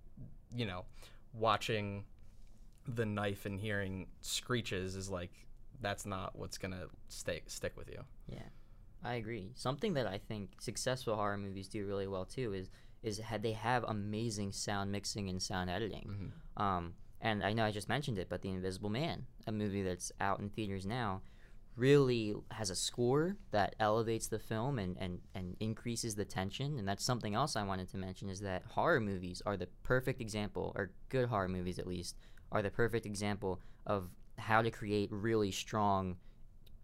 you 0.55 0.65
know, 0.65 0.86
watching 1.34 2.03
the 2.88 3.05
knife 3.05 3.45
and 3.45 3.60
hearing 3.60 4.07
screeches 4.22 4.95
is 4.95 5.10
like 5.10 5.31
that's 5.81 6.05
not 6.05 6.38
what's 6.38 6.57
gonna 6.57 6.86
stay 7.07 7.41
stick 7.48 7.75
with 7.75 7.89
you. 7.89 8.00
Yeah, 8.27 8.48
I 9.03 9.15
agree. 9.15 9.51
Something 9.55 9.93
that 9.95 10.07
I 10.07 10.17
think 10.17 10.62
successful 10.62 11.15
horror 11.15 11.38
movies 11.38 11.67
do 11.67 11.86
really 11.86 12.07
well 12.07 12.25
too 12.25 12.53
is 12.53 12.69
is 13.06 13.20
had 13.20 13.44
they 13.44 13.54
have 13.54 13.84
amazing 13.84 14.52
sound 14.52 14.92
mixing 14.92 15.30
and 15.30 15.42
sound 15.42 15.70
editing. 15.70 16.10
Mm-hmm. 16.10 16.64
Um, 16.64 16.94
and 17.22 17.44
I 17.44 17.54
know 17.54 17.66
I 17.66 17.72
just 17.72 17.90
mentioned 17.90 18.18
it, 18.18 18.28
but 18.30 18.42
The 18.42 18.50
Invisible 18.50 18.90
Man, 18.90 19.26
a 19.48 19.52
movie 19.52 19.84
that's 19.84 20.12
out 20.20 20.40
in 20.40 20.50
theaters 20.50 20.86
now, 20.86 21.22
really 21.76 22.34
has 22.52 22.70
a 22.70 22.76
score 22.76 23.36
that 23.52 23.76
elevates 23.80 24.28
the 24.28 24.40
film 24.40 24.80
and, 24.80 24.98
and, 24.98 25.20
and 25.34 25.56
increases 25.60 26.16
the 26.16 26.26
tension. 26.26 26.80
And 26.80 26.88
that's 26.88 27.04
something 27.04 27.36
else 27.36 27.56
I 27.56 27.64
wanted 27.64 27.90
to 27.92 27.98
mention 27.98 28.30
is 28.30 28.40
that 28.42 28.64
horror 28.70 29.00
movies 29.00 29.42
are 29.46 29.58
the 29.58 29.68
perfect 29.84 30.22
example, 30.22 30.74
or 30.76 30.92
good 31.10 31.28
horror 31.28 31.50
movies 31.50 31.80
at 31.80 31.88
least, 31.88 32.16
are 32.52 32.62
the 32.62 32.70
perfect 32.70 33.06
example 33.06 33.60
of 33.86 34.10
how 34.38 34.62
to 34.62 34.72
create 34.72 35.10
really 35.12 35.52
strong, 35.52 36.18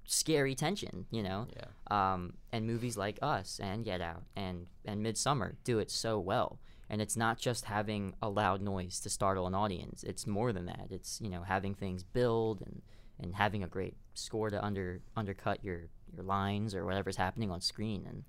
scary 0.05 0.55
tension, 0.55 1.05
you 1.11 1.23
know? 1.23 1.47
Yeah. 1.55 2.13
Um, 2.13 2.33
and 2.51 2.67
movies 2.67 2.97
like 2.97 3.19
Us 3.21 3.59
and 3.61 3.83
Get 3.85 4.01
Out 4.01 4.23
and, 4.35 4.67
and 4.85 5.05
Midsommar 5.05 5.55
do 5.63 5.79
it 5.79 5.89
so 5.91 6.19
well. 6.19 6.59
And 6.89 7.01
it's 7.01 7.15
not 7.15 7.37
just 7.39 7.65
having 7.65 8.13
a 8.21 8.29
loud 8.29 8.61
noise 8.61 8.99
to 9.01 9.09
startle 9.09 9.47
an 9.47 9.55
audience. 9.55 10.03
It's 10.03 10.27
more 10.27 10.51
than 10.51 10.65
that. 10.65 10.87
It's, 10.89 11.21
you 11.21 11.29
know, 11.29 11.43
having 11.43 11.73
things 11.73 12.03
build 12.03 12.61
and, 12.61 12.81
and 13.19 13.33
having 13.35 13.63
a 13.63 13.67
great 13.67 13.95
score 14.13 14.49
to 14.49 14.61
under 14.63 14.99
undercut 15.15 15.63
your, 15.63 15.87
your 16.13 16.23
lines 16.25 16.75
or 16.75 16.85
whatever's 16.85 17.15
happening 17.15 17.49
on 17.49 17.61
screen. 17.61 18.05
And 18.09 18.23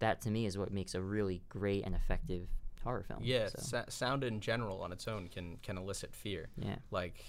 that 0.00 0.20
to 0.22 0.30
me 0.30 0.44
is 0.44 0.58
what 0.58 0.72
makes 0.72 0.96
a 0.96 1.00
really 1.00 1.42
great 1.48 1.84
and 1.86 1.94
effective 1.94 2.48
horror 2.82 3.04
film. 3.06 3.20
Yeah, 3.22 3.46
So, 3.48 3.58
sa- 3.62 3.84
sound 3.88 4.24
in 4.24 4.40
general 4.40 4.82
on 4.82 4.90
its 4.90 5.06
own 5.06 5.28
can 5.28 5.58
can 5.62 5.78
elicit 5.78 6.12
fear. 6.16 6.48
yeah. 6.56 6.76
Like 6.90 7.22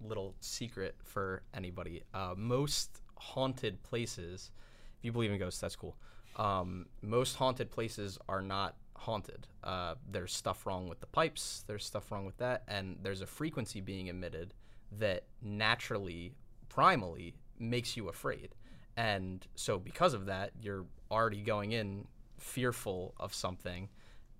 little 0.00 0.36
secret 0.40 0.94
for 1.02 1.42
anybody. 1.52 2.04
Uh, 2.14 2.34
most 2.36 3.00
haunted 3.18 3.82
places, 3.82 4.50
if 4.98 5.04
you 5.04 5.12
believe 5.12 5.30
in 5.30 5.38
ghosts, 5.38 5.60
that's 5.60 5.76
cool. 5.76 5.96
Um, 6.36 6.86
most 7.02 7.36
haunted 7.36 7.70
places 7.70 8.18
are 8.28 8.42
not 8.42 8.76
haunted. 8.94 9.46
Uh, 9.64 9.94
there's 10.10 10.32
stuff 10.32 10.66
wrong 10.66 10.88
with 10.88 11.00
the 11.00 11.06
pipes. 11.06 11.64
There's 11.66 11.84
stuff 11.84 12.10
wrong 12.10 12.26
with 12.26 12.36
that, 12.38 12.62
and 12.68 12.98
there's 13.02 13.22
a 13.22 13.26
frequency 13.26 13.80
being 13.80 14.08
emitted 14.08 14.54
that 14.98 15.24
naturally, 15.42 16.34
primally, 16.68 17.34
makes 17.58 17.96
you 17.96 18.08
afraid. 18.08 18.54
And 18.96 19.46
so, 19.54 19.78
because 19.78 20.14
of 20.14 20.26
that, 20.26 20.52
you're 20.60 20.86
already 21.10 21.42
going 21.42 21.72
in 21.72 22.06
fearful 22.38 23.14
of 23.18 23.34
something 23.34 23.88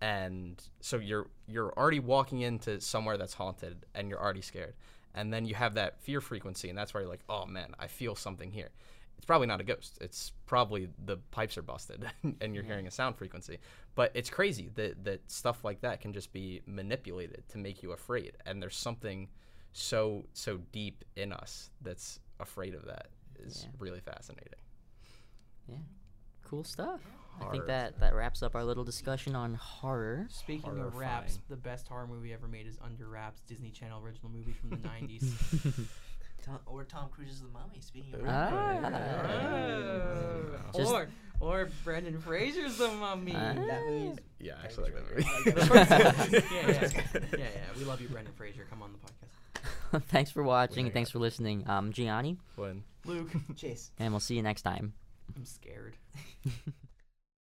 and 0.00 0.62
so 0.80 0.98
you're 0.98 1.26
you're 1.46 1.72
already 1.76 2.00
walking 2.00 2.42
into 2.42 2.80
somewhere 2.80 3.16
that's 3.16 3.34
haunted 3.34 3.86
and 3.94 4.08
you're 4.08 4.20
already 4.20 4.42
scared 4.42 4.74
and 5.16 5.32
then 5.32 5.44
you 5.46 5.54
have 5.56 5.74
that 5.74 6.00
fear 6.00 6.20
frequency 6.20 6.68
and 6.68 6.78
that's 6.78 6.94
where 6.94 7.02
you're 7.02 7.10
like 7.10 7.24
oh 7.28 7.44
man 7.46 7.74
i 7.80 7.86
feel 7.88 8.14
something 8.14 8.50
here. 8.52 8.70
It's 9.16 9.24
probably 9.24 9.46
not 9.46 9.62
a 9.62 9.64
ghost. 9.64 9.96
It's 10.02 10.32
probably 10.44 10.90
the 11.06 11.16
pipes 11.30 11.56
are 11.56 11.62
busted 11.62 12.04
and 12.42 12.54
you're 12.54 12.62
hearing 12.62 12.86
a 12.86 12.90
sound 12.90 13.16
frequency. 13.16 13.56
But 13.94 14.10
it's 14.14 14.28
crazy 14.28 14.68
that 14.74 15.04
that 15.04 15.30
stuff 15.30 15.64
like 15.64 15.80
that 15.80 16.02
can 16.02 16.12
just 16.12 16.34
be 16.34 16.60
manipulated 16.66 17.42
to 17.48 17.56
make 17.56 17.82
you 17.82 17.92
afraid. 17.92 18.32
And 18.44 18.62
there's 18.62 18.76
something 18.76 19.28
so 19.72 20.26
so 20.34 20.58
deep 20.70 21.02
in 21.16 21.32
us 21.32 21.70
that's 21.80 22.20
afraid 22.40 22.74
of 22.74 22.84
that 22.84 23.08
is 23.38 23.62
Yeah. 23.64 23.70
really 23.78 24.00
fascinating 24.00 24.60
Cool 26.48 26.64
stuff. 26.64 27.00
I 27.40 27.50
think 27.50 27.66
that, 27.66 28.00
that 28.00 28.14
wraps 28.14 28.42
up 28.42 28.54
our 28.54 28.64
little 28.64 28.84
discussion 28.84 29.36
on 29.36 29.54
horror. 29.54 30.26
Speaking 30.30 30.80
of 30.80 30.96
wraps, 30.96 31.34
Horrifying. 31.34 31.40
the 31.50 31.56
best 31.56 31.86
horror 31.86 32.06
movie 32.06 32.32
ever 32.32 32.48
made 32.48 32.66
is 32.66 32.78
Under 32.82 33.06
Wraps, 33.08 33.42
Disney 33.46 33.70
Channel 33.70 34.00
original 34.02 34.30
movie 34.30 34.54
from 34.54 34.70
the 34.70 34.76
90s. 34.76 35.86
Tom, 36.42 36.58
or 36.64 36.84
Tom 36.84 37.10
Cruise's 37.10 37.42
The 37.42 37.48
Mummy. 37.48 37.80
Speaking 37.80 38.14
of 38.14 38.22
Ah. 38.26 38.80
Just- 40.74 40.92
or 40.92 41.08
or 41.40 41.68
Brendan 41.84 42.18
Fraser's 42.20 42.78
The 42.78 42.88
Mummy. 42.88 43.34
Ah. 43.36 43.52
that 43.54 43.86
movie 43.86 44.18
yeah 44.38 44.54
I 44.62 44.64
actually 44.64 44.90
like 44.90 44.94
that 44.94 45.10
movie 45.10 45.26
yeah, 46.54 46.70
yeah, 46.70 46.88
yeah, 47.32 47.38
yeah. 47.38 47.48
We 47.78 47.84
love 47.84 48.00
you, 48.00 48.08
Brendan 48.08 48.32
Fraser. 48.34 48.66
Come 48.70 48.82
on 48.82 48.92
the 48.92 48.98
podcast. 49.98 50.04
thanks 50.08 50.30
for 50.30 50.42
watching 50.42 50.86
and 50.86 50.94
thanks 50.94 51.10
for 51.10 51.18
listening. 51.18 51.68
Um, 51.68 51.92
Gianni, 51.92 52.38
when 52.54 52.84
Luke, 53.04 53.30
Chase. 53.56 53.90
and 53.98 54.12
we'll 54.12 54.20
see 54.20 54.36
you 54.36 54.42
next 54.42 54.62
time. 54.62 54.94
I'm 55.34 55.44
scared. 55.44 55.96